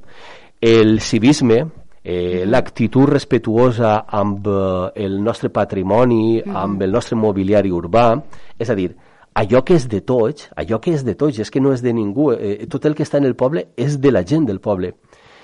El 0.61 1.01
civisme, 1.01 1.63
eh, 2.05 2.45
l'actitud 2.45 3.09
respetuosa 3.09 4.03
amb 4.05 4.53
eh, 4.53 5.07
el 5.07 5.17
nostre 5.25 5.49
patrimoni, 5.49 6.43
amb 6.45 6.85
el 6.85 6.93
nostre 6.93 7.17
mobiliari 7.17 7.73
urbà, 7.73 8.11
és 8.61 8.69
a 8.69 8.77
dir, 8.77 8.91
allò 9.35 9.63
que 9.65 9.75
és 9.75 9.89
de 9.89 10.01
tots, 10.01 10.49
allò 10.57 10.81
que 10.81 10.93
és 10.93 11.05
de 11.05 11.15
tots, 11.15 11.39
és 11.39 11.51
que 11.51 11.61
no 11.61 11.73
és 11.73 11.83
de 11.83 11.93
ningú, 11.93 12.33
eh, 12.33 12.67
tot 12.69 12.85
el 12.87 12.95
que 12.95 13.05
està 13.05 13.19
en 13.19 13.25
el 13.25 13.37
poble 13.37 13.69
és 13.77 13.99
de 14.01 14.13
la 14.13 14.25
gent 14.25 14.47
del 14.47 14.61
poble. 14.61 14.95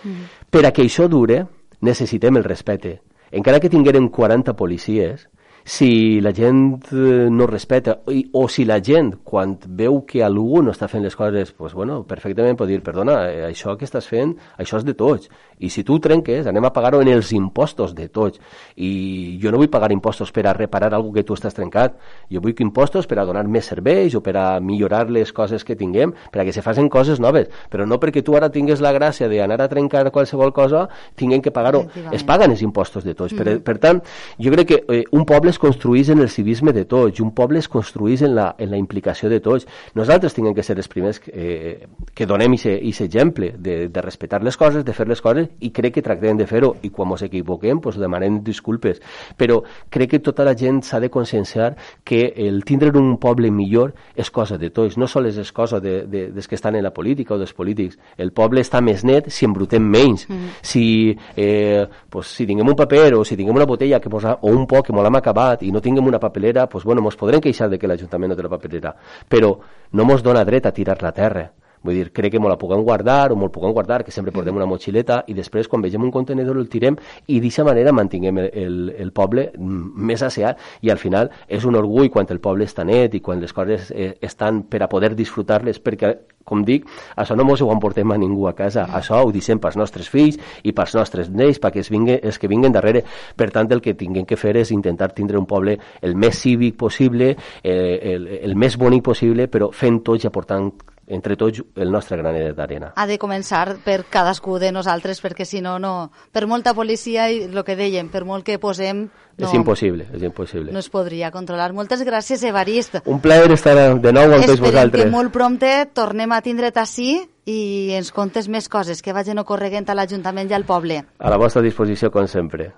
Mm. 0.04 0.28
Per 0.50 0.64
a 0.66 0.72
que 0.72 0.82
això 0.82 1.08
dure, 1.08 1.46
necessitem 1.80 2.36
el 2.36 2.44
respecte. 2.44 3.00
Encara 3.30 3.60
que 3.60 3.68
tinguérem 3.68 4.08
40 4.08 4.54
policies, 4.56 5.28
si 5.68 6.22
la 6.22 6.32
gent 6.32 6.86
eh, 6.92 7.28
no 7.30 7.46
respecta 7.46 8.00
o 8.32 8.48
si 8.48 8.64
la 8.64 8.78
gent 8.80 9.18
quan 9.22 9.58
veu 9.76 9.98
que 10.08 10.22
algú 10.24 10.62
no 10.64 10.72
està 10.72 10.86
fent 10.88 11.04
les 11.04 11.12
coses 11.12 11.52
pues, 11.52 11.74
bueno, 11.76 11.98
perfectament 12.08 12.56
pot 12.56 12.70
dir 12.70 12.80
perdona, 12.80 13.18
eh, 13.28 13.42
això 13.50 13.74
que 13.76 13.84
estàs 13.84 14.08
fent 14.08 14.32
això 14.56 14.80
és 14.80 14.86
de 14.88 14.96
tots. 14.96 15.28
I 15.58 15.68
si 15.68 15.82
tu 15.84 15.98
trenques 16.00 16.46
anem 16.48 16.64
a 16.64 16.72
pagar-ho 16.72 17.02
en 17.02 17.10
els 17.12 17.34
impostos 17.36 17.92
de 17.94 18.06
tots. 18.08 18.40
I 18.80 19.36
jo 19.42 19.52
no 19.52 19.60
vull 19.60 19.68
pagar 19.68 19.90
impostos 19.92 20.32
per 20.32 20.46
a 20.46 20.54
reparar 20.56 20.94
algo 20.94 21.12
que 21.12 21.24
tu 21.26 21.36
estàs 21.36 21.52
trencat. 21.52 21.98
Jo 22.32 22.40
vull 22.40 22.54
que 22.56 22.64
impostos 22.64 23.10
per 23.10 23.18
a 23.18 23.26
donar 23.28 23.44
més 23.44 23.68
serveis 23.68 24.16
o 24.16 24.22
per 24.24 24.38
a 24.38 24.46
millorar 24.64 25.10
les 25.10 25.34
coses 25.36 25.66
que 25.68 25.76
tinguem 25.76 26.14
per 26.32 26.40
a 26.40 26.46
que 26.46 26.54
se 26.56 26.64
facin 26.64 26.88
coses 26.88 27.20
noves. 27.20 27.50
Però 27.68 27.84
no 27.84 28.00
perquè 28.00 28.22
tu 28.24 28.38
ara 28.38 28.48
tingues 28.54 28.80
la 28.80 28.94
gràcia 28.96 29.28
d'anar 29.28 29.60
a 29.60 29.68
trencar 29.68 30.06
qualsevol 30.14 30.54
cosa 30.54 30.86
tinguem 31.14 31.42
que 31.42 31.52
pagar-ho. 31.52 31.84
Es 32.12 32.24
paguen 32.24 32.56
els 32.56 32.62
impostos 32.62 33.04
de 33.04 33.14
tots. 33.14 33.34
Mm 33.34 33.38
-hmm. 33.38 33.44
per, 33.44 33.62
per 33.62 33.78
tant 33.78 34.02
jo 34.38 34.52
crec 34.52 34.66
que 34.68 34.84
eh, 34.88 35.04
un 35.10 35.26
poble 35.26 35.50
es 35.58 35.60
construeix 35.60 36.08
en 36.10 36.20
el 36.20 36.28
civisme 36.30 36.72
de 36.72 36.84
tots, 36.86 37.18
i 37.18 37.22
un 37.24 37.32
poble 37.34 37.58
es 37.58 37.66
construeix 37.68 38.22
en 38.22 38.36
la, 38.36 38.52
en 38.58 38.70
la 38.70 38.78
implicació 38.78 39.28
de 39.28 39.40
tots. 39.42 39.66
Nosaltres 39.98 40.36
tinguem 40.36 40.54
que 40.54 40.62
ser 40.62 40.76
els 40.78 40.86
primers 40.88 41.18
que, 41.18 41.32
eh, 41.34 41.88
que 42.14 42.26
donem 42.30 42.54
aquest 42.54 43.02
exemple 43.02 43.50
de, 43.58 43.88
de 43.90 44.04
respectar 44.04 44.38
les 44.44 44.56
coses, 44.56 44.84
de 44.86 44.94
fer 44.94 45.08
les 45.10 45.20
coses, 45.20 45.48
i 45.58 45.72
crec 45.74 45.96
que 45.96 46.04
tractem 46.06 46.38
de 46.38 46.46
fer-ho, 46.46 46.76
i 46.86 46.92
quan 46.94 47.10
ens 47.10 47.24
equivoquem, 47.26 47.80
pues, 47.82 47.98
demanem 47.98 48.38
disculpes. 48.46 49.02
Però 49.36 49.58
crec 49.90 50.14
que 50.14 50.22
tota 50.22 50.46
la 50.46 50.54
gent 50.54 50.84
s'ha 50.86 51.00
de 51.02 51.10
conscienciar 51.10 51.72
que 52.04 52.22
el 52.36 52.62
tindre 52.64 52.92
un 52.98 53.16
poble 53.18 53.50
millor 53.50 53.94
és 54.14 54.30
cosa 54.30 54.58
de 54.58 54.70
tots, 54.70 54.96
no 54.96 55.10
sols 55.10 55.40
és 55.42 55.52
cosa 55.52 55.82
de, 55.82 56.04
de, 56.06 56.28
des 56.34 56.46
que 56.46 56.54
estan 56.54 56.78
en 56.78 56.86
la 56.86 56.94
política 56.94 57.34
o 57.34 57.40
dels 57.40 57.54
polítics. 57.56 57.98
El 58.16 58.30
poble 58.36 58.62
està 58.62 58.80
més 58.84 59.02
net 59.04 59.32
si 59.34 59.48
embrutem 59.48 59.82
menys. 59.82 60.28
Mm. 60.28 60.54
Si, 60.62 60.86
eh, 61.34 61.82
pues, 62.08 62.30
si 62.38 62.46
tinguem 62.46 62.70
un 62.70 62.78
paper 62.78 63.18
o 63.18 63.24
si 63.26 63.36
tinguem 63.36 63.58
una 63.58 63.66
botella 63.66 63.98
que 63.98 64.12
posa, 64.12 64.38
o 64.40 64.54
un 64.54 64.68
poc 64.70 64.86
que 64.86 64.94
molt 64.94 65.10
hem 65.10 65.18
acabat 65.18 65.37
i 65.60 65.72
no 65.74 65.82
tinguem 65.84 66.06
una 66.06 66.20
papelera, 66.22 66.68
pues, 66.68 66.84
bueno, 66.84 67.02
mos 67.04 67.16
podrem 67.16 67.42
queixar 67.44 67.70
de 67.70 67.78
que 67.78 67.90
l'Ajuntament 67.90 68.32
no 68.32 68.36
té 68.38 68.44
la 68.46 68.52
papelera, 68.52 68.94
però 69.28 69.54
no 69.92 70.04
mos 70.08 70.22
dona 70.22 70.44
dret 70.44 70.66
a 70.66 70.74
tirar 70.74 71.00
la 71.02 71.14
terra 71.16 71.48
Vull 71.82 71.94
dir, 71.94 72.06
crec 72.12 72.32
que 72.34 72.40
me 72.40 72.50
la 72.50 72.58
puguem 72.58 72.82
guardar 72.86 73.32
o 73.32 73.36
me'l 73.36 73.52
puguem 73.54 73.72
guardar, 73.72 74.02
que 74.04 74.14
sempre 74.14 74.32
portem 74.34 74.56
una 74.56 74.66
motxileta 74.66 75.22
i 75.28 75.36
després 75.36 75.68
quan 75.68 75.82
vegem 75.84 76.02
un 76.02 76.14
contenedor 76.14 76.58
el 76.58 76.68
tirem 76.68 76.98
i 77.26 77.38
d'aquesta 77.38 77.66
manera 77.68 77.92
mantinguem 77.94 78.38
el, 78.44 78.50
el, 78.52 78.80
el 79.06 79.12
poble 79.12 79.50
més 79.58 80.22
asseat 80.22 80.58
i 80.82 80.90
al 80.90 80.98
final 80.98 81.30
és 81.46 81.64
un 81.68 81.78
orgull 81.78 82.10
quan 82.10 82.26
el 82.30 82.42
poble 82.44 82.66
està 82.68 82.84
net 82.84 83.14
i 83.14 83.22
quan 83.24 83.40
les 83.40 83.54
coses 83.54 83.92
eh, 83.94 84.14
estan 84.20 84.64
per 84.68 84.82
a 84.82 84.90
poder 84.90 85.14
disfrutar-les 85.16 85.80
perquè 85.82 86.16
com 86.48 86.64
dic, 86.64 86.86
això 87.20 87.36
no 87.36 87.44
mos 87.44 87.60
ho 87.60 87.68
emportem 87.72 88.08
a 88.14 88.16
ningú 88.16 88.46
a 88.48 88.54
casa, 88.56 88.86
això 88.98 89.20
ho 89.20 89.32
deixem 89.34 89.60
pels 89.60 89.76
nostres 89.76 90.08
fills 90.08 90.38
i 90.64 90.72
pels 90.72 90.96
nostres 90.96 91.28
nens, 91.28 91.60
perquè 91.60 91.84
es 91.84 91.92
vinguen, 91.92 92.22
els 92.24 92.40
que 92.40 92.48
vinguen 92.48 92.72
darrere. 92.72 93.04
Per 93.36 93.50
tant, 93.52 93.68
el 93.74 93.84
que 93.84 93.92
tinguem 93.98 94.24
que 94.24 94.40
fer 94.40 94.56
és 94.56 94.72
intentar 94.72 95.12
tindre 95.12 95.36
un 95.38 95.46
poble 95.50 95.76
el 96.00 96.16
més 96.16 96.40
cívic 96.40 96.78
possible, 96.80 97.34
eh, 97.62 98.14
el, 98.14 98.30
el 98.40 98.56
més 98.56 98.78
bonic 98.80 99.04
possible, 99.10 99.50
però 99.52 99.68
fent 99.76 100.00
tots 100.06 100.24
i 100.24 100.30
aportant 100.32 100.72
entre 101.08 101.36
tots 101.36 101.62
el 101.76 101.90
nostre 101.90 102.18
granet 102.20 102.54
d'arena. 102.56 102.92
Ha 102.96 103.06
de 103.08 103.18
començar 103.18 103.78
per 103.84 104.02
cadascú 104.12 104.58
de 104.60 104.70
nosaltres, 104.72 105.22
perquè 105.24 105.46
si 105.48 105.62
no, 105.64 105.78
no... 105.80 106.10
Per 106.32 106.44
molta 106.46 106.74
policia, 106.76 107.28
i 107.32 107.46
el 107.48 107.64
que 107.64 107.76
dèiem, 107.78 108.10
per 108.12 108.24
molt 108.28 108.46
que 108.46 108.58
posem... 108.60 109.06
No, 109.38 109.46
és 109.46 109.54
impossible, 109.54 110.08
és 110.14 110.22
impossible. 110.26 110.72
No 110.74 110.82
es 110.82 110.90
podria 110.90 111.30
controlar. 111.34 111.70
Moltes 111.72 112.02
gràcies, 112.06 112.42
Evarist. 112.44 112.98
Un 113.06 113.22
plaer 113.24 113.50
estar 113.54 113.74
de 113.78 114.12
nou 114.12 114.34
amb 114.34 114.44
tots 114.44 114.60
vosaltres. 114.60 114.88
Esperem 114.90 115.08
que 115.08 115.14
molt 115.14 115.34
prompte 115.34 115.72
tornem 115.94 116.34
a 116.34 116.42
tindre't 116.44 116.82
així 116.82 117.12
i 117.48 117.58
ens 117.96 118.12
contes 118.12 118.50
més 118.50 118.68
coses 118.68 119.00
que 119.00 119.14
vagin 119.16 119.40
ocorreguent 119.40 119.88
a 119.88 119.96
l'Ajuntament 119.96 120.50
i 120.50 120.58
al 120.58 120.66
poble. 120.68 121.04
A 121.18 121.32
la 121.32 121.40
vostra 121.40 121.62
disposició, 121.64 122.12
com 122.12 122.28
sempre. 122.28 122.72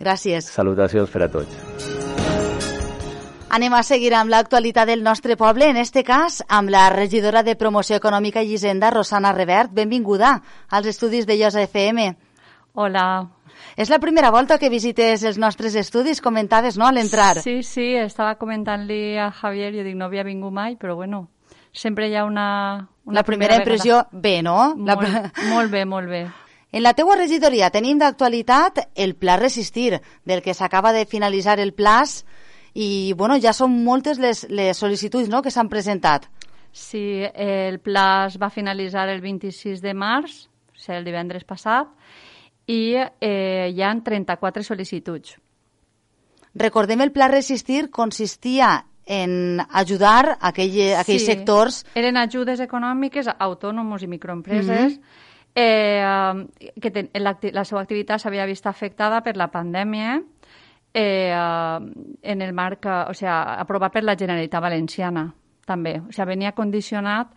Gràcies. 0.00 0.50
Salutacions 0.50 1.12
per 1.12 1.28
a 1.28 1.32
tots. 1.32 2.09
Anem 3.50 3.74
a 3.74 3.80
seguir 3.82 4.12
amb 4.14 4.30
l'actualitat 4.30 4.86
del 4.86 5.00
nostre 5.02 5.34
poble, 5.34 5.66
en 5.66 5.76
este 5.80 6.04
cas 6.06 6.36
amb 6.46 6.70
la 6.70 6.84
regidora 6.94 7.42
de 7.42 7.56
Promoció 7.58 7.96
Econòmica 7.98 8.44
i 8.46 8.52
Hisenda, 8.54 8.92
Rosana 8.94 9.32
Revert. 9.34 9.72
Benvinguda 9.74 10.36
als 10.70 10.86
estudis 10.86 11.26
de 11.26 11.34
Llosa 11.34 11.64
FM. 11.66 12.04
Hola. 12.78 13.26
És 13.74 13.90
la 13.90 13.98
primera 13.98 14.30
volta 14.30 14.56
que 14.56 14.70
visites 14.70 15.24
els 15.26 15.40
nostres 15.42 15.74
estudis, 15.74 16.20
comentaves, 16.22 16.78
no?, 16.78 16.86
a 16.86 16.92
l'entrar. 16.94 17.40
Sí, 17.42 17.64
sí, 17.66 17.88
estava 17.98 18.36
comentant-li 18.38 19.18
a 19.18 19.32
Javier, 19.34 19.72
jo 19.74 19.82
dic, 19.82 19.96
no 19.98 20.06
havia 20.06 20.22
vingut 20.22 20.54
mai, 20.54 20.76
però 20.78 20.94
bueno, 20.94 21.24
sempre 21.72 22.06
hi 22.06 22.14
ha 22.14 22.22
una... 22.28 22.86
una 23.02 23.18
la 23.18 23.24
primera, 23.26 23.56
primera 23.56 23.64
impressió, 23.64 23.96
vegada. 23.96 24.20
bé, 24.28 24.36
no? 24.46 24.76
Molt, 24.76 25.08
la... 25.08 25.32
molt 25.56 25.74
bé, 25.74 25.82
molt 25.90 26.06
bé. 26.08 26.22
En 26.70 26.86
la 26.86 26.94
teua 26.94 27.18
regidoria 27.18 27.72
tenim 27.74 27.98
d'actualitat 27.98 28.78
el 28.94 29.16
Pla 29.18 29.34
Resistir, 29.42 29.98
del 30.22 30.38
que 30.46 30.54
s'acaba 30.54 30.94
de 30.94 31.02
finalitzar 31.02 31.58
el 31.58 31.74
plaç 31.74 32.20
i 32.74 33.12
bueno, 33.16 33.38
ja 33.40 33.52
són 33.52 33.82
moltes 33.84 34.18
les, 34.18 34.44
les 34.48 34.78
sol·licituds 34.78 35.28
no?, 35.28 35.42
que 35.42 35.50
s'han 35.50 35.68
presentat. 35.68 36.28
Sí, 36.72 37.22
el 37.34 37.80
pla 37.82 38.26
es 38.28 38.36
va 38.38 38.50
finalitzar 38.50 39.08
el 39.10 39.20
26 39.20 39.80
de 39.82 39.94
març, 39.94 40.44
o 40.70 40.78
sigui, 40.78 40.98
el 41.00 41.08
divendres 41.08 41.44
passat, 41.44 41.90
i 42.70 42.94
eh, 42.94 43.70
hi 43.74 43.82
han 43.82 44.04
34 44.06 44.62
sol·licituds. 44.62 45.34
Recordem, 46.54 47.02
el 47.02 47.12
pla 47.14 47.28
Resistir 47.30 47.90
consistia 47.90 48.84
en 49.10 49.58
ajudar 49.60 50.36
aquell, 50.40 50.76
aquells 50.98 51.24
sí, 51.24 51.32
sectors... 51.32 51.80
eren 51.98 52.18
ajudes 52.20 52.60
econòmiques 52.62 53.26
a 53.30 53.36
autònoms 53.46 54.04
i 54.06 54.08
microempreses 54.10 54.98
mm 54.98 55.02
-hmm. 55.02 55.48
eh, 55.54 56.72
que 56.80 56.90
ten, 56.90 57.10
la, 57.14 57.36
la 57.52 57.64
seva 57.64 57.80
activitat 57.80 58.20
s'havia 58.20 58.46
vist 58.46 58.66
afectada 58.66 59.22
per 59.22 59.36
la 59.36 59.50
pandèmia 59.50 60.20
eh, 60.94 61.32
en 61.32 62.42
el 62.42 62.52
marc, 62.52 62.86
o 63.08 63.14
sea, 63.14 63.60
aprovat 63.60 63.92
per 63.92 64.04
la 64.04 64.16
Generalitat 64.16 64.62
Valenciana, 64.62 65.28
també. 65.66 66.00
O 66.08 66.12
sea, 66.12 66.26
venia 66.26 66.52
condicionat 66.52 67.32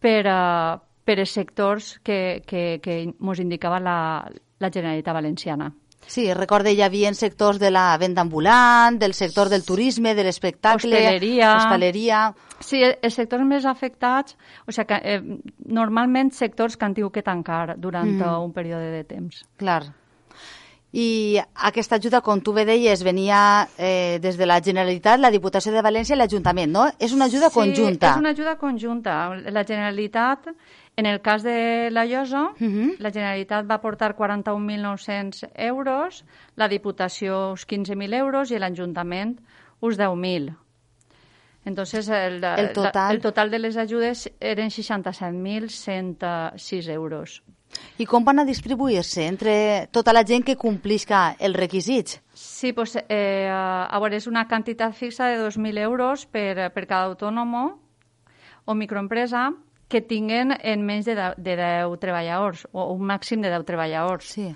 per, 0.00 0.22
uh, 0.28 0.78
per 1.04 1.18
els 1.18 1.32
sectors 1.32 1.98
que, 2.04 2.42
que, 2.46 2.80
que 2.84 3.02
mos 3.18 3.40
indicava 3.40 3.80
la, 3.80 3.98
la 4.60 4.70
Generalitat 4.70 5.14
Valenciana. 5.16 5.72
Sí, 6.08 6.24
recorde, 6.32 6.72
hi 6.72 6.80
havia 6.80 7.10
sectors 7.12 7.58
de 7.60 7.68
la 7.70 7.98
venda 8.00 8.22
ambulant, 8.24 8.96
del 9.00 9.12
sector 9.12 9.50
del 9.52 9.64
turisme, 9.66 10.14
de 10.14 10.24
l'espectacle... 10.24 10.94
Hostaleria... 10.96 11.50
Hostaleria... 11.56 12.20
Sí, 12.64 12.80
els 12.82 13.14
sectors 13.14 13.44
més 13.44 13.66
afectats, 13.68 14.38
o 14.66 14.72
sigui, 14.72 14.86
que, 14.88 15.00
eh, 15.02 15.66
normalment 15.68 16.32
sectors 16.32 16.78
que 16.78 16.88
han 16.88 16.96
tingut 16.96 17.18
que 17.18 17.26
tancar 17.26 17.76
durant 17.76 18.14
mm. 18.14 18.38
un 18.46 18.54
període 18.56 18.88
de 18.94 19.04
temps. 19.04 19.44
Clar. 19.60 19.82
I 20.92 21.38
aquesta 21.68 21.96
ajuda, 21.96 22.22
com 22.24 22.40
tu 22.40 22.52
bé 22.56 22.64
deies, 22.64 23.02
venia 23.04 23.68
eh, 23.76 24.18
des 24.22 24.38
de 24.38 24.46
la 24.46 24.56
Generalitat, 24.64 25.20
la 25.20 25.30
Diputació 25.30 25.70
de 25.74 25.82
València 25.84 26.14
i 26.16 26.18
l'Ajuntament, 26.18 26.72
no? 26.72 26.86
És 26.98 27.12
una 27.12 27.26
ajuda 27.26 27.50
sí, 27.50 27.54
conjunta. 27.58 28.12
és 28.14 28.18
una 28.22 28.30
ajuda 28.30 28.54
conjunta. 28.56 29.16
La 29.52 29.64
Generalitat, 29.68 30.48
en 30.96 31.06
el 31.06 31.20
cas 31.20 31.42
de 31.42 31.90
la 31.92 32.06
Llosa, 32.06 32.54
uh 32.58 32.64
Mhm. 32.64 32.88
-huh. 32.88 32.96
la 32.98 33.10
Generalitat 33.12 33.66
va 33.70 33.74
aportar 33.74 34.14
41.900 34.16 35.44
euros, 35.54 36.24
la 36.56 36.68
Diputació 36.68 37.50
uns 37.50 37.66
15.000 37.66 38.14
euros 38.14 38.50
i 38.50 38.58
l'Ajuntament 38.58 39.38
uns 39.80 39.98
10.000. 39.98 40.56
Entonces, 41.66 42.08
el, 42.08 42.42
El 42.42 42.72
total? 42.72 43.14
el 43.14 43.20
total 43.20 43.50
de 43.50 43.58
les 43.58 43.76
ajudes 43.76 44.32
eren 44.40 44.70
67.106 44.70 46.88
euros. 46.88 47.42
I 47.98 48.06
com 48.06 48.24
van 48.24 48.38
a 48.38 48.44
distribuir-se 48.46 49.26
entre 49.26 49.88
tota 49.90 50.14
la 50.14 50.24
gent 50.26 50.44
que 50.46 50.56
complisca 50.56 51.34
els 51.38 51.56
requisits? 51.56 52.20
Sí, 52.34 52.72
pues, 52.72 52.96
eh, 53.08 53.48
a 53.50 53.98
veure, 53.98 54.16
és 54.16 54.28
una 54.30 54.46
quantitat 54.46 54.94
fixa 54.94 55.26
de 55.26 55.40
2.000 55.42 55.78
euros 55.82 56.26
per, 56.26 56.70
per 56.74 56.86
cada 56.86 57.10
autònom 57.10 57.54
o 58.64 58.74
microempresa 58.74 59.50
que 59.88 60.02
tinguen 60.04 60.52
en 60.60 60.84
menys 60.84 61.06
de 61.08 61.16
10, 61.16 61.38
de 61.40 61.56
10 61.56 61.98
treballadors, 61.98 62.66
o 62.72 62.92
un 62.92 63.06
màxim 63.08 63.40
de 63.40 63.50
10 63.50 63.64
treballadors. 63.66 64.34
Sí. 64.36 64.52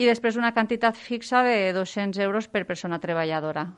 I 0.00 0.08
després 0.08 0.36
una 0.40 0.54
quantitat 0.56 0.96
fixa 0.98 1.44
de 1.46 1.72
200 1.76 2.18
euros 2.24 2.48
per 2.48 2.64
persona 2.66 2.98
treballadora. 2.98 3.68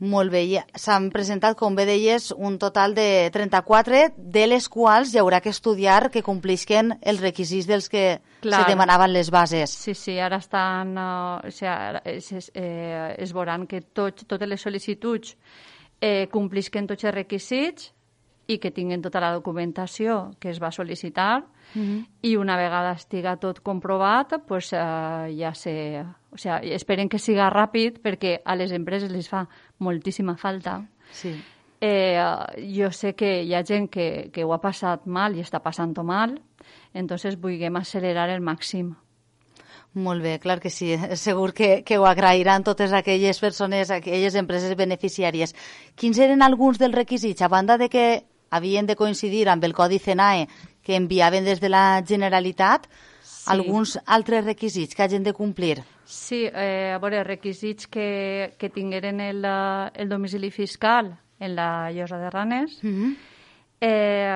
Molt 0.00 0.32
bé, 0.32 0.40
i 0.48 0.56
s'han 0.80 1.10
presentat, 1.12 1.58
com 1.60 1.74
bé 1.76 1.84
deies, 1.84 2.30
un 2.32 2.56
total 2.58 2.94
de 2.96 3.28
34, 3.34 3.98
de 4.16 4.46
les 4.48 4.68
quals 4.72 5.12
hi 5.12 5.20
haurà 5.20 5.42
que 5.44 5.52
estudiar 5.52 6.08
que 6.08 6.22
complisquen 6.24 6.94
els 7.04 7.20
requisits 7.20 7.68
dels 7.68 7.90
que 7.92 8.04
Clar. 8.40 8.62
se 8.62 8.70
demanaven 8.72 9.12
les 9.12 9.28
bases. 9.30 9.74
Sí, 9.76 9.92
sí, 9.92 10.16
ara 10.18 10.40
estan... 10.40 10.96
Uh, 10.96 11.44
o 11.44 11.52
sigui, 11.52 11.68
ara 11.68 12.00
es, 12.08 12.32
es, 12.32 12.48
eh, 12.54 13.12
es 13.18 13.34
veuran 13.36 13.66
que 13.68 13.82
tot, 13.82 14.24
totes 14.24 14.48
les 14.48 14.64
sol·licituds 14.64 15.36
eh, 16.00 16.28
complisquen 16.32 16.88
tots 16.88 17.04
els 17.04 17.18
requisits 17.20 17.92
i 18.50 18.58
que 18.58 18.72
tinguin 18.74 19.02
tota 19.02 19.22
la 19.22 19.32
documentació 19.36 20.32
que 20.40 20.50
es 20.50 20.60
va 20.62 20.72
sol·licitar 20.74 21.44
Mm 21.74 21.82
-hmm. 21.82 22.06
i 22.22 22.36
una 22.36 22.56
vegada 22.56 22.92
estiga 22.92 23.36
tot 23.36 23.60
comprovat, 23.60 24.42
pues, 24.46 24.72
eh, 24.72 25.36
ja 25.38 25.54
se... 25.54 26.04
O 26.32 26.36
sigui, 26.36 26.72
esperen 26.72 27.08
que 27.08 27.18
siga 27.18 27.50
ràpid 27.50 28.00
perquè 28.02 28.40
a 28.44 28.54
les 28.54 28.70
empreses 28.72 29.10
les 29.10 29.28
fa 29.28 29.48
moltíssima 29.78 30.36
falta. 30.36 30.86
Sí. 31.10 31.34
Eh, 31.80 32.22
jo 32.76 32.92
sé 32.92 33.14
que 33.14 33.42
hi 33.42 33.54
ha 33.54 33.64
gent 33.64 33.90
que, 33.90 34.30
que 34.32 34.44
ho 34.44 34.52
ha 34.52 34.60
passat 34.60 35.06
mal 35.06 35.34
i 35.36 35.40
està 35.40 35.60
passant-ho 35.60 36.04
mal, 36.04 36.40
entonces 36.94 37.40
vulguem 37.40 37.76
accelerar 37.76 38.28
el 38.30 38.40
màxim. 38.40 38.94
Molt 39.94 40.22
bé, 40.22 40.38
clar 40.38 40.60
que 40.60 40.70
sí. 40.70 40.96
Segur 41.16 41.52
que, 41.52 41.82
que 41.82 41.98
ho 41.98 42.06
agrairan 42.06 42.62
totes 42.62 42.92
aquelles 42.92 43.40
persones, 43.40 43.90
aquelles 43.90 44.34
empreses 44.36 44.76
beneficiàries. 44.76 45.54
Quins 45.96 46.18
eren 46.18 46.42
alguns 46.42 46.78
dels 46.78 46.94
requisits? 46.94 47.42
A 47.42 47.48
banda 47.48 47.76
de 47.76 47.88
que 47.88 48.24
havien 48.50 48.86
de 48.86 48.96
coincidir 48.96 49.48
amb 49.48 49.64
el 49.64 49.74
Codi 49.74 49.98
CENAE 49.98 50.48
que 50.82 50.96
enviaven 50.96 51.44
des 51.44 51.60
de 51.60 51.70
la 51.70 52.02
Generalitat, 52.06 52.88
sí. 53.22 53.50
alguns 53.52 53.98
altres 54.06 54.44
requisits 54.44 54.94
que 54.94 55.04
hagin 55.04 55.22
de 55.22 55.32
complir? 55.32 55.80
Sí, 56.04 56.44
eh, 56.46 56.90
a 56.94 56.98
veure, 56.98 57.22
requisits 57.24 57.86
que, 57.86 58.54
que 58.58 58.70
tingueren 58.70 59.20
el, 59.20 59.44
el 59.44 60.08
domicili 60.08 60.50
fiscal 60.50 61.14
en 61.38 61.54
la 61.54 61.92
Llosa 61.92 62.18
de 62.18 62.30
Ranes. 62.30 62.78
Mm 62.82 62.90
-hmm. 62.90 63.16
eh, 63.80 64.26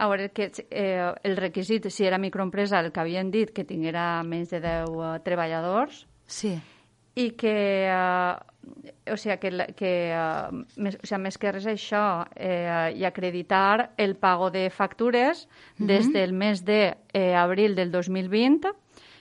a 0.00 0.08
veure, 0.08 0.30
que, 0.30 0.50
eh, 0.70 1.12
el 1.22 1.36
requisit, 1.36 1.90
si 1.90 2.06
era 2.06 2.16
microempresa, 2.18 2.80
el 2.80 2.90
que 2.90 3.00
havien 3.00 3.30
dit, 3.30 3.50
que 3.52 3.64
tinguera 3.64 4.22
menys 4.24 4.48
de 4.48 4.60
10 4.60 4.88
uh, 4.88 5.18
treballadors. 5.22 6.06
Sí. 6.26 6.58
I 7.14 7.30
que, 7.32 7.84
uh, 7.92 8.49
o 9.10 9.16
sigui, 9.16 9.36
que, 9.42 9.50
que 9.76 9.92
uh, 10.14 10.50
més, 10.76 10.96
o 10.96 11.06
sigui, 11.06 11.22
més 11.26 11.38
que 11.40 11.52
res 11.52 11.66
això, 11.70 12.04
eh, 12.36 12.92
i 12.96 13.04
acreditar 13.08 13.92
el 13.96 14.16
pago 14.16 14.50
de 14.50 14.68
factures 14.70 15.46
mm 15.46 15.82
-hmm. 15.82 15.86
des 15.86 16.12
del 16.12 16.32
mes 16.32 16.64
de 16.64 16.96
eh, 17.12 17.34
abril 17.34 17.74
del 17.74 17.90
2020 17.90 18.70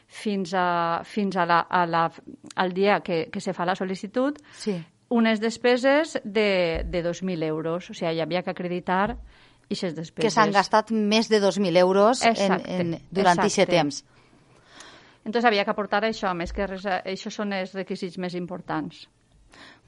fins, 0.08 0.54
a, 0.54 1.02
fins 1.04 1.38
a 1.38 1.46
la, 1.46 1.60
a 1.60 1.86
la, 1.86 2.12
al 2.56 2.74
dia 2.74 3.00
que, 3.02 3.30
que 3.32 3.40
se 3.40 3.54
fa 3.54 3.66
la 3.66 3.76
sol·licitud, 3.76 4.40
sí. 4.58 4.84
unes 5.10 5.40
despeses 5.40 6.20
de, 6.24 6.84
de 6.86 7.04
2.000 7.04 7.44
euros. 7.44 7.90
O 7.90 7.94
sigui, 7.94 8.16
hi 8.16 8.22
havia 8.22 8.42
que 8.42 8.52
acreditar 8.52 9.18
aquestes 9.70 9.96
despeses. 9.96 10.26
Que 10.26 10.34
s'han 10.34 10.52
gastat 10.52 10.92
més 10.92 11.30
de 11.30 11.40
2.000 11.40 11.78
euros 11.78 12.24
exacte, 12.26 12.74
en, 12.74 12.96
en, 12.96 13.02
durant 13.12 13.40
aquest 13.40 13.70
temps. 13.70 14.04
Entonces 15.26 15.46
havia 15.46 15.64
que 15.66 15.72
aportar 15.72 16.04
això, 16.08 16.34
més 16.34 16.54
que 16.56 16.66
res, 16.66 16.86
això 16.90 17.30
són 17.30 17.54
els 17.54 17.76
requisits 17.78 18.18
més 18.18 18.34
importants. 18.34 19.06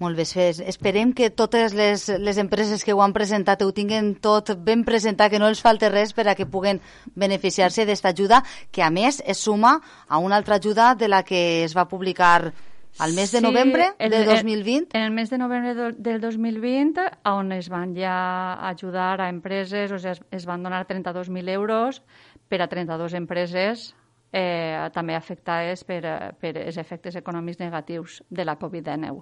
Molt 0.02 0.18
bé, 0.18 0.26
esperem 0.66 1.12
que 1.14 1.30
totes 1.30 1.76
les, 1.78 2.08
les 2.18 2.40
empreses 2.42 2.82
que 2.82 2.94
ho 2.94 3.04
han 3.06 3.14
presentat 3.14 3.62
ho 3.62 3.70
tinguin 3.70 4.16
tot 4.18 4.50
ben 4.66 4.82
presentat, 4.88 5.30
que 5.30 5.38
no 5.38 5.46
els 5.52 5.62
falte 5.62 5.92
res 5.94 6.16
per 6.18 6.26
a 6.26 6.34
que 6.34 6.48
puguen 6.50 6.80
beneficiar-se 7.14 7.86
d'esta 7.86 8.10
ajuda, 8.10 8.42
que 8.74 8.82
a 8.82 8.90
més 8.90 9.22
es 9.30 9.44
suma 9.46 9.76
a 10.08 10.18
una 10.18 10.40
altra 10.42 10.58
ajuda 10.58 10.96
de 10.96 11.08
la 11.12 11.22
que 11.22 11.64
es 11.68 11.78
va 11.78 11.86
publicar 11.86 12.52
al 12.98 13.14
mes 13.14 13.32
de 13.32 13.42
novembre 13.42 13.92
sí, 14.00 14.10
de 14.10 14.26
2020? 14.26 14.98
En 14.98 15.04
el 15.04 15.12
mes 15.12 15.30
de 15.30 15.38
novembre 15.38 15.94
del 15.94 16.20
2020, 16.20 17.06
on 17.30 17.52
es 17.52 17.70
van 17.70 17.94
ja 17.96 18.58
ajudar 18.70 19.22
a 19.22 19.30
empreses, 19.30 19.92
o 19.92 20.00
sigui, 20.00 20.18
es, 20.18 20.24
es 20.32 20.46
van 20.50 20.64
donar 20.64 20.88
32.000 20.88 21.54
euros 21.54 22.02
per 22.50 22.62
a 22.62 22.68
32 22.68 23.14
empreses 23.14 23.92
eh, 24.32 24.90
també 24.94 25.16
afectades 25.16 25.86
per, 25.86 26.02
per 26.42 26.56
els 26.66 26.82
efectes 26.82 27.16
econòmics 27.22 27.62
negatius 27.62 28.24
de 28.30 28.46
la 28.50 28.58
Covid-19. 28.60 29.22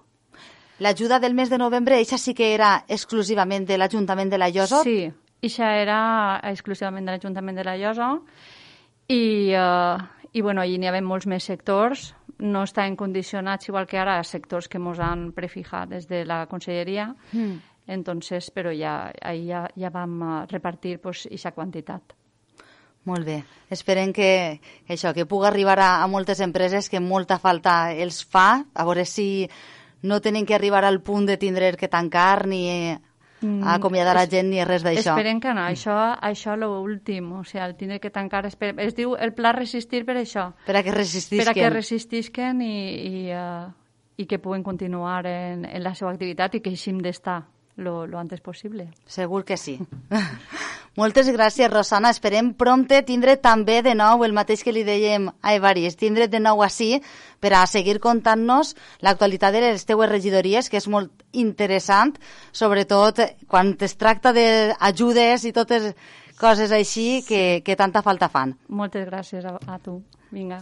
L'ajuda 0.79 1.19
del 1.19 1.35
mes 1.35 1.49
de 1.51 1.57
novembre, 1.59 1.97
això 1.99 2.17
sí 2.17 2.33
que 2.35 2.53
era 2.53 2.85
exclusivament 2.87 3.65
de 3.67 3.77
l'Ajuntament 3.77 4.29
de 4.31 4.37
la 4.39 4.47
Llosa? 4.49 4.79
Sí, 4.87 5.09
això 5.43 5.67
era 5.67 6.39
exclusivament 6.47 7.05
de 7.07 7.17
l'Ajuntament 7.17 7.59
de 7.59 7.65
la 7.67 7.75
Llosa 7.79 8.13
i, 9.11 9.51
uh, 9.59 9.99
i 10.31 10.41
bueno, 10.41 10.63
hi 10.63 10.77
n'hi 10.79 10.87
havia 10.87 11.03
molts 11.03 11.27
més 11.27 11.43
sectors, 11.43 12.13
no 12.39 12.63
estaven 12.63 12.95
condicionats 12.95 13.67
igual 13.67 13.87
que 13.87 13.99
ara 13.99 14.19
a 14.19 14.23
sectors 14.23 14.69
que 14.71 14.79
ens 14.79 15.01
han 15.03 15.31
prefijat 15.35 15.89
des 15.91 16.07
de 16.07 16.23
la 16.25 16.45
Conselleria, 16.47 17.09
mm. 17.33 17.57
entonces, 17.87 18.47
però 18.51 18.71
ja, 18.71 19.11
ahí 19.21 19.47
ja, 19.49 19.65
ja 19.75 19.91
vam 19.91 20.21
eh, 20.21 20.45
repartir 20.51 20.99
pues, 21.03 21.25
aquesta 21.27 21.51
quantitat. 21.51 22.15
Molt 23.07 23.25
bé. 23.25 23.41
Esperem 23.71 24.11
que 24.13 24.59
això, 24.87 25.13
que 25.15 25.25
pugui 25.25 25.47
arribar 25.47 25.79
a, 25.79 25.89
a 26.03 26.07
moltes 26.07 26.39
empreses 26.43 26.89
que 26.91 26.99
molta 26.99 27.39
falta 27.39 27.91
els 27.91 28.23
fa, 28.23 28.63
a 28.75 28.85
veure 28.85 29.05
si 29.07 29.47
no 30.01 30.21
tenen 30.21 30.45
que 30.45 30.55
arribar 30.55 30.85
al 30.85 31.01
punt 31.01 31.27
de 31.27 31.37
tindre 31.37 31.75
que 31.77 31.87
tancar 31.87 32.47
ni 32.47 32.95
mm, 33.41 33.67
acomiadar 33.67 34.17
a 34.17 34.25
gent 34.27 34.49
ni 34.51 34.63
res 34.63 34.83
d'això. 34.85 35.15
Esperem 35.15 35.41
que 35.43 35.53
no, 35.53 35.65
això, 35.67 35.97
això 36.21 36.55
és 36.55 36.63
l'últim, 36.63 37.31
o 37.39 37.43
sigui, 37.43 37.63
el 37.65 37.75
tindre 37.75 37.99
que 37.99 38.09
tancar, 38.09 38.45
esperem, 38.47 38.79
es 38.85 38.95
diu 38.95 39.15
el 39.15 39.33
pla 39.33 39.53
resistir 39.55 40.05
per 40.07 40.17
això. 40.21 40.49
Per 40.65 40.77
a 40.77 40.83
que 40.83 40.95
resistisquen. 40.95 41.45
Per 41.45 41.51
a 41.51 41.57
que 41.57 41.69
resistisquen 41.75 42.63
i, 42.65 42.75
i, 43.11 43.23
uh, 43.35 43.69
i 44.17 44.27
que 44.27 44.39
puguen 44.39 44.63
continuar 44.63 45.25
en, 45.27 45.65
en 45.65 45.83
la 45.83 45.95
seva 45.95 46.11
activitat 46.11 46.55
i 46.55 46.63
que 46.63 46.75
deixin 46.75 47.03
d'estar 47.03 47.43
lo, 47.79 48.05
lo 48.07 48.19
antes 48.19 48.41
possible. 48.41 48.89
Segur 49.07 49.45
que 49.45 49.57
sí. 49.57 49.79
Moltes 50.99 51.29
gràcies, 51.31 51.69
Rosana. 51.71 52.11
Esperem 52.11 52.51
prompte 52.59 53.01
tindre 53.07 53.37
també 53.39 53.79
de 53.85 53.93
nou 53.95 54.25
el 54.25 54.33
mateix 54.35 54.63
que 54.65 54.73
li 54.75 54.83
dèiem 54.83 55.29
a 55.41 55.53
Evaris, 55.55 55.95
tindre 55.95 56.27
de 56.27 56.41
nou 56.43 56.63
així 56.65 56.97
per 57.39 57.53
a 57.55 57.65
seguir 57.69 57.99
contant-nos 58.03 58.75
l'actualitat 59.05 59.55
de 59.55 59.63
les 59.63 59.85
teues 59.87 60.11
regidories, 60.11 60.69
que 60.69 60.81
és 60.81 60.89
molt 60.91 61.23
interessant, 61.31 62.17
sobretot 62.51 63.23
quan 63.47 63.75
es 63.79 63.95
tracta 63.95 64.33
d'ajudes 64.35 65.45
i 65.45 65.53
totes 65.55 65.93
coses 66.39 66.71
així 66.71 67.21
que, 67.27 67.61
que 67.63 67.79
tanta 67.79 68.03
falta 68.03 68.31
fan. 68.31 68.57
Moltes 68.67 69.07
gràcies 69.07 69.45
a, 69.45 69.55
a 69.67 69.79
tu. 69.83 70.01
Vinga. 70.31 70.61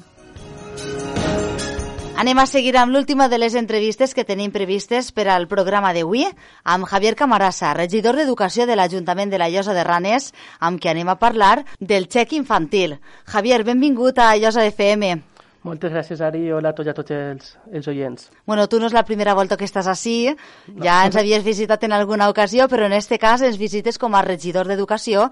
Anem 2.18 2.40
a 2.42 2.48
seguir 2.50 2.74
amb 2.82 2.90
l'última 2.90 3.28
de 3.30 3.38
les 3.38 3.54
entrevistes 3.54 4.16
que 4.18 4.24
tenim 4.26 4.50
previstes 4.50 5.12
per 5.14 5.28
al 5.30 5.44
programa 5.46 5.92
d'avui 5.94 6.24
amb 6.66 6.88
Javier 6.90 7.14
Camarasa, 7.14 7.76
regidor 7.78 8.18
d'Educació 8.18 8.66
de 8.66 8.74
l'Ajuntament 8.74 9.30
de 9.30 9.38
la 9.38 9.52
Llosa 9.54 9.76
de 9.78 9.84
Ranes, 9.86 10.32
amb 10.58 10.82
qui 10.82 10.90
anem 10.90 11.12
a 11.14 11.20
parlar 11.22 11.62
del 11.78 12.08
xec 12.10 12.34
infantil. 12.34 12.96
Javier, 13.30 13.62
benvingut 13.68 14.18
a 14.18 14.32
Llosa 14.34 14.66
FM. 14.66 15.12
Moltes 15.68 15.94
gràcies, 15.94 16.24
Ari. 16.26 16.42
Hola 16.58 16.74
a 16.74 16.76
tots 16.80 16.90
i 16.90 16.96
a 16.96 16.98
tots 16.98 17.14
els, 17.14 17.54
els 17.70 17.92
oients. 17.94 18.32
Bueno, 18.50 18.66
tu 18.66 18.82
no 18.82 18.90
és 18.90 18.98
la 18.98 19.06
primera 19.06 19.38
volta 19.38 19.54
que 19.54 19.70
estàs 19.70 19.86
així. 19.86 20.34
Ja 20.82 21.04
ens 21.06 21.22
havies 21.22 21.46
visitat 21.46 21.86
en 21.86 21.94
alguna 21.94 22.32
ocasió, 22.34 22.66
però 22.66 22.90
en 22.90 22.98
este 22.98 23.22
cas 23.22 23.46
ens 23.46 23.62
visites 23.62 24.02
com 24.02 24.18
a 24.18 24.26
regidor 24.26 24.66
d'Educació 24.66 25.30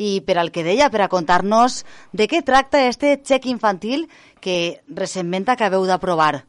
i 0.00 0.20
per 0.24 0.38
al 0.40 0.48
que 0.54 0.64
deia, 0.64 0.88
per 0.88 1.04
a 1.04 1.10
contar-nos 1.12 1.82
de 2.16 2.26
què 2.30 2.40
tracta 2.46 2.86
este 2.88 3.18
xec 3.20 3.46
infantil 3.52 4.06
que 4.40 4.80
recentment 4.88 5.50
acabeu 5.52 5.84
d'aprovar. 5.84 6.46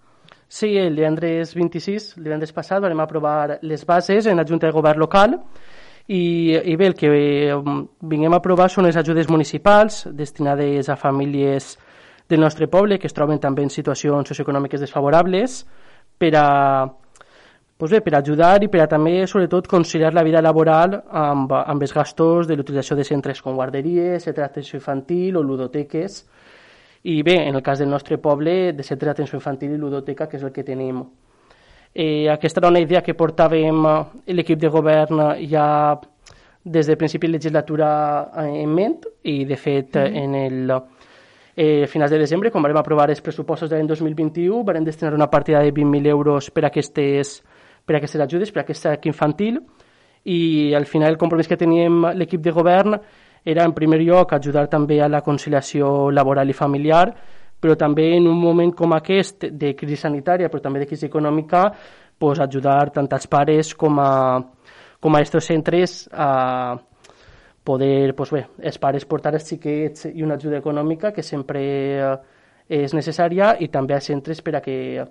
Sí, 0.51 0.73
el 0.79 0.95
divendres 0.95 1.53
26, 1.55 2.17
el 2.17 2.25
divendres 2.27 2.51
passat, 2.55 2.83
vam 2.83 3.03
aprovar 3.03 3.59
les 3.61 3.85
bases 3.87 4.25
en 4.27 4.39
la 4.39 4.47
Junta 4.47 4.67
de 4.67 4.75
Govern 4.75 4.99
local 4.99 5.37
i, 6.07 6.51
i 6.55 6.75
bé, 6.75 6.89
el 6.91 6.95
que 6.99 7.11
vinguem 8.01 8.33
a 8.35 8.41
aprovar 8.41 8.67
són 8.71 8.87
les 8.87 8.99
ajudes 8.99 9.29
municipals 9.31 10.03
destinades 10.11 10.89
a 10.89 10.97
famílies 10.99 11.77
del 12.31 12.43
nostre 12.43 12.67
poble 12.71 12.99
que 12.99 13.07
es 13.07 13.15
troben 13.15 13.39
també 13.39 13.63
en 13.63 13.71
situacions 13.71 14.31
socioeconòmiques 14.31 14.83
desfavorables 14.83 15.61
per 16.19 16.33
a 16.39 16.47
pues 17.81 17.89
bé, 17.89 17.99
per 18.05 18.13
ajudar 18.13 18.61
i 18.61 18.67
per 18.69 18.83
a 18.83 18.85
també, 18.85 19.23
sobretot, 19.25 19.65
conciliar 19.65 20.11
la 20.13 20.21
vida 20.21 20.37
laboral 20.45 20.99
amb, 21.17 21.49
amb 21.49 21.81
els 21.81 21.95
gastos 21.97 22.45
de 22.45 22.53
l'utilització 22.53 22.93
de 22.93 23.01
centres 23.07 23.39
com 23.41 23.55
guarderies, 23.57 24.21
centres 24.21 24.43
d'atenció 24.43 24.77
infantil 24.77 25.39
o 25.39 25.41
ludoteques. 25.41 26.19
I 27.09 27.15
bé, 27.25 27.39
en 27.47 27.55
el 27.57 27.63
cas 27.65 27.79
del 27.81 27.89
nostre 27.89 28.19
poble, 28.21 28.75
de 28.77 28.85
centre 28.85 29.09
d'atenció 29.09 29.39
infantil 29.39 29.73
i 29.73 29.79
ludoteca, 29.81 30.27
que 30.29 30.37
és 30.37 30.45
el 30.45 30.53
que 30.53 30.61
tenim. 30.61 30.99
Eh, 31.89 32.29
aquesta 32.29 32.61
era 32.61 32.69
una 32.69 32.83
idea 32.85 33.01
que 33.01 33.15
portàvem 33.17 33.81
l'equip 34.29 34.61
de 34.61 34.69
govern 34.69 35.23
ja 35.49 35.97
des 36.61 36.85
de 36.85 36.95
principi 37.01 37.31
de 37.31 37.39
legislatura 37.39 38.29
en 38.45 38.69
ment 38.69 38.99
i, 39.23 39.43
de 39.43 39.57
fet, 39.57 39.95
mm 39.95 40.05
-hmm. 40.05 40.23
en 40.23 40.35
el 40.35 40.81
eh, 41.55 41.87
finals 41.87 42.11
de 42.11 42.19
desembre, 42.19 42.51
quan 42.51 42.61
vam 42.61 42.77
aprovar 42.77 43.09
els 43.09 43.21
pressupostos 43.21 43.71
de 43.71 43.75
l'any 43.75 43.87
2021, 43.87 44.63
vam 44.63 44.83
destinar 44.83 45.15
una 45.15 45.31
partida 45.31 45.61
de 45.61 45.73
20.000 45.73 46.05
euros 46.05 46.51
per 46.51 46.65
a 46.65 46.67
aquestes 46.67 47.41
per 47.85 47.95
a 47.95 47.99
aquestes 47.99 48.21
ajudes, 48.21 48.51
per 48.51 48.61
a 48.61 48.65
aquest 48.65 48.87
sac 48.87 49.05
infantil, 49.09 49.59
i 50.23 50.73
al 50.77 50.85
final 50.85 51.09
el 51.09 51.17
compromís 51.17 51.49
que 51.49 51.57
teníem 51.57 52.05
l'equip 52.13 52.41
de 52.45 52.53
govern 52.53 52.97
era 53.43 53.65
en 53.65 53.73
primer 53.73 53.99
lloc 54.03 54.33
ajudar 54.33 54.67
també 54.69 54.99
a 55.01 55.09
la 55.09 55.23
conciliació 55.25 56.11
laboral 56.13 56.49
i 56.49 56.53
familiar, 56.53 57.07
però 57.61 57.75
també 57.77 58.11
en 58.17 58.27
un 58.27 58.37
moment 58.37 58.73
com 58.77 58.93
aquest 58.93 59.47
de 59.49 59.73
crisi 59.77 59.97
sanitària, 59.97 60.49
però 60.49 60.61
també 60.61 60.81
de 60.81 60.87
crisi 60.89 61.07
econòmica, 61.07 61.67
pues, 62.17 62.39
ajudar 62.39 62.91
tant 62.93 63.09
als 63.09 63.27
pares 63.27 63.73
com 63.73 63.99
a, 63.99 64.13
com 64.99 65.15
a 65.15 65.21
aquests 65.21 65.45
centres 65.45 66.07
a 66.13 66.77
poder, 67.63 68.15
pues 68.15 68.31
bé, 68.33 68.45
els 68.61 68.77
pares 68.81 69.05
portar 69.05 69.35
els 69.37 69.45
xiquets 69.45 70.07
i 70.09 70.23
una 70.25 70.35
ajuda 70.35 70.57
econòmica 70.57 71.11
que 71.13 71.21
sempre 71.21 71.61
eh, 71.61 72.15
és 72.69 72.93
necessària 72.97 73.55
i 73.59 73.67
també 73.69 73.93
a 73.93 74.01
centres 74.01 74.41
per 74.41 74.55
a 74.57 74.61
que 74.65 75.05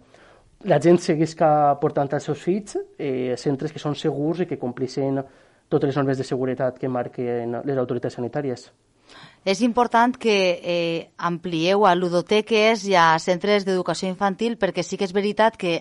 la 0.65 0.81
gent 0.81 0.99
seguisca 1.01 1.79
portant 1.81 2.11
els 2.13 2.27
seus 2.29 2.43
fills 2.43 2.77
eh, 2.99 3.37
centres 3.41 3.73
que 3.73 3.81
són 3.81 3.97
segurs 3.97 4.43
i 4.43 4.47
que 4.47 4.61
complixen 4.61 5.23
totes 5.71 5.89
les 5.89 5.97
normes 5.97 6.19
de 6.19 6.27
seguretat 6.27 6.79
que 6.79 6.91
marquen 6.91 7.61
les 7.65 7.79
autoritats 7.79 8.19
sanitàries. 8.19 8.69
És 9.45 9.63
important 9.65 10.15
que 10.21 10.37
eh, 10.63 11.11
amplieu 11.17 11.87
a 11.87 11.95
ludoteques 11.97 12.85
i 12.87 12.95
a 12.95 13.15
centres 13.19 13.65
d'educació 13.67 14.11
infantil 14.11 14.59
perquè 14.61 14.85
sí 14.85 14.99
que 14.99 15.09
és 15.09 15.17
veritat 15.17 15.57
que 15.57 15.81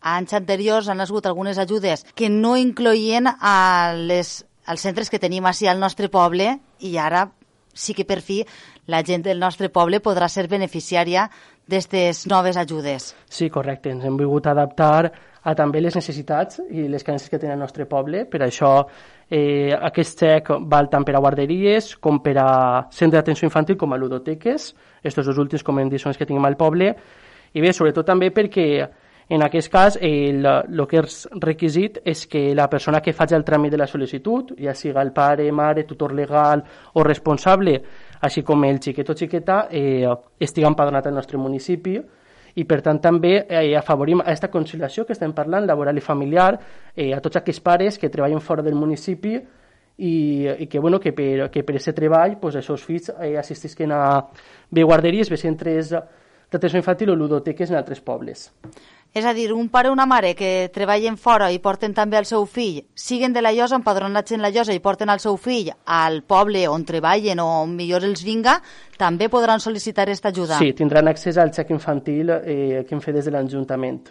anys 0.00 0.34
anteriors 0.36 0.88
han 0.88 1.00
hagut 1.00 1.26
algunes 1.26 1.58
ajudes 1.58 2.04
que 2.14 2.28
no 2.28 2.56
incloïen 2.56 3.30
a 3.30 3.94
les, 3.96 4.44
als 4.66 4.82
centres 4.82 5.10
que 5.10 5.22
tenim 5.22 5.46
així 5.46 5.70
al 5.70 5.80
nostre 5.80 6.10
poble 6.12 6.58
i 6.80 6.96
ara 6.98 7.30
sí 7.72 7.94
que 7.94 8.04
per 8.04 8.20
fi 8.24 8.42
la 8.86 9.02
gent 9.04 9.22
del 9.22 9.38
nostre 9.38 9.68
poble 9.68 10.00
podrà 10.00 10.28
ser 10.28 10.48
beneficiària 10.48 11.30
d'aquestes 11.66 12.26
noves 12.30 12.56
ajudes. 12.56 13.14
Sí, 13.28 13.50
correcte. 13.50 13.90
Ens 13.90 14.04
hem 14.04 14.16
volgut 14.16 14.46
adaptar 14.46 15.10
a 15.46 15.54
també 15.54 15.80
les 15.82 15.94
necessitats 15.94 16.60
i 16.70 16.86
les 16.90 17.04
carències 17.06 17.30
que 17.30 17.38
té 17.42 17.50
el 17.50 17.58
nostre 17.58 17.86
poble. 17.90 18.24
Per 18.30 18.42
això 18.46 18.72
eh, 19.30 19.74
aquest 19.74 20.22
xec 20.22 20.52
val 20.66 20.90
tant 20.90 21.06
per 21.06 21.16
a 21.16 21.22
guarderies 21.22 21.96
com 22.02 22.20
per 22.22 22.36
a 22.42 22.50
centre 22.90 23.18
d'atenció 23.18 23.46
infantil 23.46 23.78
com 23.78 23.92
a 23.92 23.98
ludoteques. 23.98 24.72
Estos 25.02 25.26
dos 25.26 25.38
últims, 25.38 25.62
com 25.66 25.78
hem 25.78 25.90
dit, 25.90 26.02
són 26.02 26.14
els 26.14 26.18
que 26.18 26.26
tenim 26.26 26.46
al 26.46 26.58
poble. 26.58 26.94
I 27.54 27.62
bé, 27.62 27.72
sobretot 27.72 28.06
també 28.06 28.30
perquè 28.34 28.68
en 29.28 29.42
aquest 29.42 29.72
cas, 29.72 29.96
el, 30.00 30.46
el 30.46 30.82
que 30.86 31.00
és 31.02 31.14
requisit 31.42 31.98
és 32.06 32.28
que 32.30 32.52
la 32.54 32.68
persona 32.70 33.00
que 33.02 33.14
faci 33.14 33.34
el 33.34 33.42
tràmit 33.46 33.72
de 33.74 33.80
la 33.80 33.88
sol·licitud, 33.90 34.52
ja 34.62 34.74
siga 34.74 35.02
el 35.02 35.10
pare, 35.12 35.48
mare, 35.50 35.82
tutor 35.82 36.14
legal 36.14 36.62
o 36.94 37.02
responsable, 37.02 37.80
així 38.20 38.42
com 38.42 38.64
el 38.64 38.80
xiquet 38.82 39.10
o 39.10 39.16
xiqueta, 39.16 39.66
eh, 39.70 40.06
estigui 40.40 40.66
empadronat 40.66 41.06
al 41.06 41.14
nostre 41.14 41.38
municipi 41.38 41.96
i 42.56 42.64
per 42.64 42.80
tant 42.80 42.98
també 43.02 43.34
eh, 43.44 43.74
afavorim 43.76 44.22
aquesta 44.22 44.48
conciliació 44.52 45.04
que 45.04 45.12
estem 45.12 45.34
parlant, 45.36 45.66
laboral 45.68 45.96
i 45.96 46.04
familiar, 46.04 46.54
eh, 46.94 47.12
a 47.12 47.20
tots 47.20 47.36
aquells 47.36 47.60
pares 47.60 47.98
que 47.98 48.08
treballen 48.12 48.40
fora 48.40 48.64
del 48.64 48.74
municipi 48.74 49.34
i, 49.36 50.14
i 50.58 50.66
que, 50.66 50.78
bueno, 50.78 51.00
que 51.00 51.12
per, 51.12 51.50
que 51.52 51.64
per 51.64 51.76
aquest 51.76 51.96
treball 51.96 52.38
pues, 52.40 52.56
els 52.56 52.66
seus 52.66 52.84
fills 52.84 53.10
eh, 53.12 53.36
assistisquen 53.36 53.92
a 53.92 54.02
bé 54.70 54.84
guarderies, 54.84 55.30
bé 55.32 55.40
centres 55.40 55.92
d'atenció 55.92 56.80
infantil 56.80 57.12
o 57.12 57.16
ludoteques 57.16 57.70
en 57.70 57.76
altres 57.76 58.00
pobles. 58.00 58.50
És 59.16 59.24
a 59.24 59.32
dir, 59.32 59.50
un 59.54 59.70
pare 59.72 59.88
o 59.88 59.94
una 59.94 60.04
mare 60.04 60.34
que 60.36 60.68
treballen 60.68 61.14
fora 61.16 61.46
i 61.48 61.56
porten 61.64 61.94
també 61.96 62.18
el 62.18 62.26
seu 62.28 62.42
fill, 62.44 62.82
siguen 62.92 63.32
de 63.32 63.40
la 63.40 63.48
llosa, 63.56 63.78
empadronats 63.78 64.34
en 64.36 64.42
la 64.44 64.50
llosa 64.52 64.74
i 64.76 64.80
porten 64.84 65.08
el 65.08 65.22
seu 65.22 65.38
fill 65.40 65.70
al 65.72 66.18
poble 66.28 66.66
on 66.68 66.82
treballen 66.84 67.40
o 67.40 67.46
on 67.62 67.72
millor 67.78 68.04
els 68.04 68.20
vinga, 68.26 68.58
també 69.00 69.30
podran 69.32 69.62
sol·licitar 69.64 70.04
aquesta 70.04 70.28
ajuda. 70.34 70.58
Sí, 70.60 70.74
tindran 70.76 71.08
accés 71.08 71.38
al 71.40 71.48
xec 71.56 71.72
infantil 71.72 72.34
eh, 72.34 72.82
que 72.84 72.92
hem 72.92 73.00
fet 73.00 73.16
des 73.16 73.24
de 73.24 73.32
l'Ajuntament. 73.32 74.02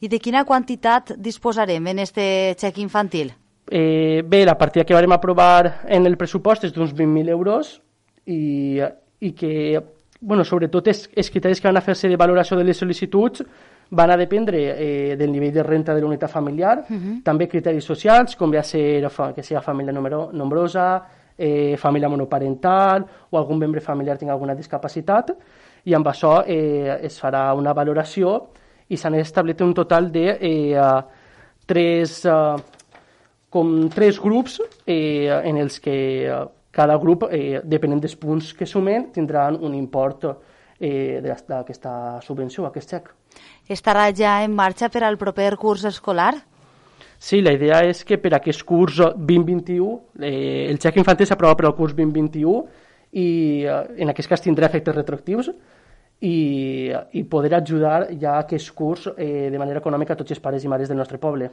I 0.00 0.08
de 0.08 0.18
quina 0.18 0.46
quantitat 0.48 1.12
disposarem 1.20 1.90
en 1.92 2.00
este 2.06 2.24
xec 2.56 2.80
infantil? 2.80 3.34
Eh, 3.68 4.24
bé, 4.24 4.46
la 4.48 4.56
partida 4.56 4.86
que 4.88 4.96
vam 4.96 5.12
aprovar 5.12 5.82
en 5.92 6.08
el 6.08 6.16
pressupost 6.16 6.64
és 6.64 6.72
d'uns 6.72 6.96
20.000 6.96 7.36
euros 7.36 7.74
i, 8.24 8.80
i 9.20 9.34
que, 9.36 9.76
bueno, 10.24 10.48
sobretot, 10.48 10.88
els 10.88 11.30
criteris 11.36 11.60
que 11.60 11.68
van 11.68 11.82
a 11.82 11.84
fer-se 11.84 12.08
de 12.08 12.16
valoració 12.16 12.56
de 12.56 12.64
les 12.64 12.80
sol·licituds 12.80 13.44
van 13.94 14.10
a 14.10 14.16
dependre 14.16 14.74
eh, 14.76 15.16
del 15.16 15.30
nivell 15.30 15.52
de 15.52 15.62
renta 15.62 15.94
de 15.94 16.00
la 16.00 16.06
unitat 16.06 16.30
familiar, 16.30 16.84
uh 16.88 16.96
-huh. 16.96 17.22
també 17.22 17.46
criteris 17.46 17.84
socials, 17.84 18.36
com 18.36 18.50
va 18.50 18.62
ser 18.62 19.06
que 19.34 19.42
sigui 19.42 19.60
família 19.60 19.92
numero, 19.92 20.30
nombrosa, 20.32 21.02
eh, 21.36 21.76
família 21.76 22.08
monoparental 22.08 23.04
o 23.30 23.38
algun 23.38 23.58
membre 23.58 23.80
familiar 23.80 24.16
tingui 24.16 24.32
alguna 24.32 24.54
discapacitat, 24.54 25.32
i 25.84 25.94
amb 25.94 26.06
això 26.06 26.42
eh, 26.46 26.98
es 27.02 27.20
farà 27.20 27.52
una 27.54 27.72
valoració 27.72 28.48
i 28.88 28.96
s'han 28.96 29.14
establit 29.14 29.60
un 29.60 29.74
total 29.74 30.10
de 30.10 30.38
eh, 30.40 31.02
tres, 31.66 32.24
eh, 32.24 32.56
com 33.50 33.88
tres 33.88 34.20
grups 34.20 34.60
eh, 34.86 35.28
en 35.44 35.56
els 35.56 35.80
que 35.80 36.26
eh, 36.26 36.44
cada 36.70 36.96
grup, 36.96 37.24
eh, 37.30 37.60
depenent 37.64 38.00
dels 38.00 38.16
punts 38.16 38.54
que 38.54 38.66
sumen, 38.66 39.12
tindran 39.12 39.58
un 39.60 39.74
import 39.74 40.24
eh, 40.24 40.34
d'aquesta 40.82 42.20
subvenció, 42.26 42.66
aquest 42.66 42.96
xec. 42.96 43.10
Estarà 43.70 44.08
ja 44.14 44.40
en 44.44 44.54
marxa 44.54 44.88
per 44.90 45.04
al 45.06 45.18
proper 45.18 45.54
curs 45.56 45.84
escolar? 45.88 46.34
Sí, 47.22 47.38
la 47.40 47.52
idea 47.54 47.84
és 47.86 48.02
que 48.02 48.18
per 48.18 48.32
aquest 48.34 48.64
curs 48.66 48.98
2021, 48.98 49.92
eh, 50.26 50.66
el 50.66 50.80
xec 50.82 50.98
infantil 50.98 51.28
s'aprova 51.30 51.54
per 51.54 51.68
al 51.68 51.76
curs 51.78 51.94
2021 51.94 52.56
i 53.12 53.26
eh, 53.62 53.76
en 54.02 54.10
aquest 54.10 54.28
cas 54.28 54.42
tindrà 54.42 54.66
efectes 54.66 54.96
retroactius 54.96 55.52
i, 56.22 56.90
i 56.90 57.22
poder 57.30 57.54
ajudar 57.54 58.08
ja 58.18 58.40
aquest 58.40 58.72
curs 58.74 59.06
eh, 59.16 59.50
de 59.52 59.60
manera 59.62 59.78
econòmica 59.78 60.16
a 60.16 60.18
tots 60.18 60.34
els 60.34 60.42
pares 60.42 60.66
i 60.66 60.72
mares 60.72 60.90
del 60.90 60.98
nostre 60.98 61.22
poble. 61.22 61.52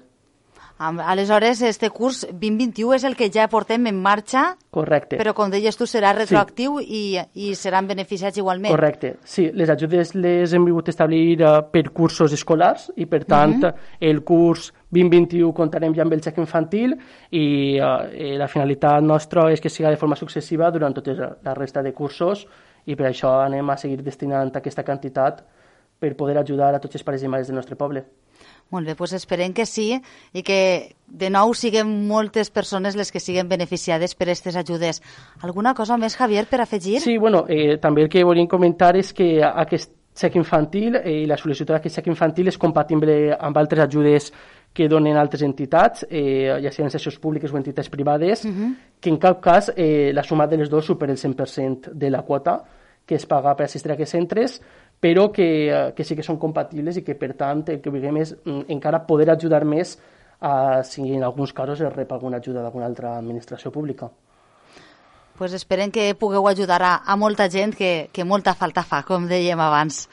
Aleshores, 0.79 1.61
este 1.61 1.89
curs 1.89 2.21
2021 2.31 2.93
és 2.95 3.03
el 3.03 3.17
que 3.19 3.27
ja 3.27 3.49
portem 3.51 3.89
en 3.89 3.97
marxa. 3.99 4.55
Correcte. 4.71 5.17
Però, 5.19 5.33
com 5.35 5.51
deies 5.51 5.75
tu, 5.75 5.83
serà 5.83 6.13
retroactiu 6.15 6.77
sí. 6.79 6.85
i, 6.87 7.49
i 7.49 7.49
seran 7.59 7.89
beneficiats 7.89 8.39
igualment. 8.39 8.71
Correcte. 8.71 9.17
Sí, 9.27 9.49
les 9.51 9.69
ajudes 9.73 10.13
les 10.15 10.53
hem 10.55 10.69
vingut 10.69 10.87
establir 10.87 11.41
uh, 11.43 11.57
per 11.67 11.89
cursos 11.91 12.31
escolars 12.37 12.87
i, 12.95 13.09
per 13.11 13.25
tant, 13.25 13.57
uh 13.59 13.67
-huh. 13.67 13.97
el 13.99 14.23
curs 14.23 14.71
2021 14.89 15.51
comptarem 15.53 15.93
ja 15.93 16.01
amb 16.03 16.13
el 16.13 16.23
xec 16.23 16.37
infantil 16.37 16.95
i 17.29 17.77
uh, 17.77 18.37
la 18.39 18.47
finalitat 18.47 19.03
nostra 19.03 19.51
és 19.51 19.59
que 19.59 19.69
siga 19.69 19.89
de 19.89 19.97
forma 19.97 20.15
successiva 20.15 20.71
durant 20.71 20.95
tota 20.95 21.37
la 21.43 21.53
resta 21.53 21.83
de 21.83 21.93
cursos 21.93 22.47
i 22.85 22.95
per 22.95 23.07
això 23.07 23.43
anem 23.45 23.69
a 23.69 23.77
seguir 23.77 24.01
destinant 24.01 24.55
aquesta 24.55 24.83
quantitat 24.83 25.43
per 25.99 26.15
poder 26.15 26.37
ajudar 26.37 26.73
a 26.73 26.79
tots 26.79 26.95
els 26.95 27.03
pares 27.03 27.23
i 27.23 27.27
mares 27.27 27.47
del 27.47 27.55
nostre 27.55 27.75
poble. 27.75 28.05
Molt 28.69 28.86
bé, 28.86 28.93
doncs 28.93 29.15
esperem 29.17 29.53
que 29.53 29.65
sí 29.65 29.95
i 29.97 30.43
que 30.45 30.95
de 31.08 31.29
nou 31.34 31.55
siguin 31.58 31.89
moltes 32.08 32.51
persones 32.53 32.95
les 32.95 33.10
que 33.12 33.21
siguin 33.21 33.49
beneficiades 33.49 34.13
per 34.15 34.27
aquestes 34.27 34.55
ajudes. 34.60 35.01
Alguna 35.41 35.73
cosa 35.73 35.97
més, 35.97 36.15
Javier, 36.15 36.45
per 36.45 36.62
afegir? 36.62 36.99
Sí, 37.01 37.17
bueno, 37.17 37.45
eh, 37.49 37.77
també 37.82 38.05
el 38.05 38.10
que 38.13 38.23
volíem 38.23 38.47
comentar 38.47 38.95
és 38.95 39.13
que 39.13 39.39
aquest 39.41 39.95
xec 40.19 40.36
infantil 40.38 40.99
eh, 40.99 41.23
i 41.23 41.27
la 41.29 41.38
sol·licitud 41.39 41.73
d'aquest 41.73 41.99
xec 41.99 42.10
infantil 42.12 42.51
és 42.51 42.58
compatible 42.62 43.36
amb 43.39 43.58
altres 43.58 43.88
ajudes 43.88 44.32
que 44.73 44.88
donen 44.88 45.17
altres 45.17 45.41
entitats, 45.41 46.05
eh, 46.10 46.53
ja 46.62 46.71
siguin 46.71 46.91
sessions 46.93 47.17
públiques 47.17 47.51
o 47.51 47.58
entitats 47.58 47.89
privades, 47.89 48.45
uh 48.45 48.51
-huh. 48.51 48.75
que 48.99 49.10
en 49.10 49.17
cap 49.17 49.41
cas 49.41 49.71
eh, 49.75 50.12
la 50.13 50.23
suma 50.23 50.45
de 50.45 50.58
les 50.58 50.69
dues 50.69 50.86
supera 50.86 51.12
el 51.12 51.17
100% 51.17 51.89
de 51.93 52.10
la 52.10 52.21
quota 52.21 52.63
que 53.05 53.15
es 53.15 53.25
paga 53.25 53.55
per 53.55 53.65
assistir 53.65 53.89
a 53.89 53.95
aquests 53.95 54.12
centres, 54.12 54.62
però 54.99 55.31
que, 55.31 55.49
eh, 55.69 55.93
que 55.95 56.03
sí 56.03 56.15
que 56.15 56.25
són 56.25 56.39
compatibles 56.39 56.99
i 56.99 57.03
que, 57.03 57.15
per 57.15 57.33
tant, 57.39 57.63
el 57.71 57.79
que 57.81 57.91
vulguem 57.91 58.19
és 58.21 58.33
mm, 58.35 58.67
encara 58.75 59.05
poder 59.07 59.29
ajudar 59.31 59.63
més 59.65 59.97
a, 60.39 60.83
si 60.83 61.03
en 61.13 61.23
alguns 61.23 61.53
casos 61.53 61.81
es 61.81 61.93
rep 61.93 62.12
alguna 62.12 62.38
ajuda 62.43 62.63
d'alguna 62.63 62.88
altra 62.88 63.17
administració 63.17 63.71
pública. 63.71 64.09
Pues 65.39 65.53
esperem 65.55 65.91
que 65.91 66.12
pugueu 66.19 66.47
ajudar 66.49 66.81
a, 66.83 66.93
a 67.07 67.15
molta 67.15 67.47
gent 67.49 67.71
que, 67.75 68.09
que 68.12 68.27
molta 68.27 68.53
falta 68.59 68.83
fa, 68.83 69.05
com 69.07 69.27
dèiem 69.27 69.59
abans. 69.63 70.07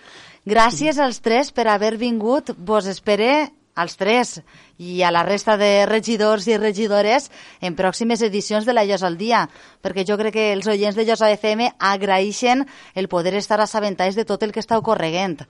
Gràcies 0.47 1.01
als 1.03 1.19
tres 1.19 1.51
per 1.51 1.67
haver 1.67 1.97
vingut. 1.99 2.53
Vos 2.55 2.87
espere 2.87 3.49
als 3.77 3.97
tres 4.01 4.41
i 4.79 5.03
a 5.05 5.13
la 5.15 5.23
resta 5.23 5.57
de 5.61 5.87
regidors 5.87 6.49
i 6.49 6.57
regidores 6.59 7.31
en 7.61 7.77
pròximes 7.77 8.25
edicions 8.27 8.67
de 8.67 8.75
la 8.75 8.85
Llosa 8.85 9.07
al 9.07 9.19
Dia, 9.21 9.45
perquè 9.85 10.07
jo 10.09 10.19
crec 10.19 10.35
que 10.35 10.49
els 10.57 10.67
oients 10.67 10.97
de 10.97 11.05
Llosa 11.07 11.31
FM 11.31 11.71
agraeixen 11.79 12.67
el 12.95 13.09
poder 13.09 13.37
estar 13.37 13.61
assabentats 13.61 14.17
de 14.17 14.25
tot 14.25 14.43
el 14.43 14.53
que 14.53 14.65
està 14.65 14.81
ocorreguent. 14.81 15.45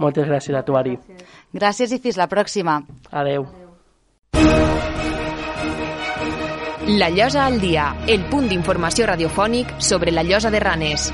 Moltes 0.00 0.24
gràcies 0.24 0.56
a 0.56 0.62
tu, 0.64 0.78
Ari. 0.78 0.96
Gràcies 1.52 1.92
i 1.92 2.00
fins 2.00 2.16
la 2.16 2.30
pròxima. 2.30 2.80
Adeu. 3.10 3.44
La 6.88 7.10
Llosa 7.10 7.44
al 7.46 7.60
Dia, 7.60 7.92
el 8.08 8.24
punt 8.30 8.48
d'informació 8.50 9.06
radiofònic 9.06 9.76
sobre 9.78 10.10
la 10.10 10.24
Llosa 10.26 10.50
de 10.50 10.60
Ranes. 10.60 11.12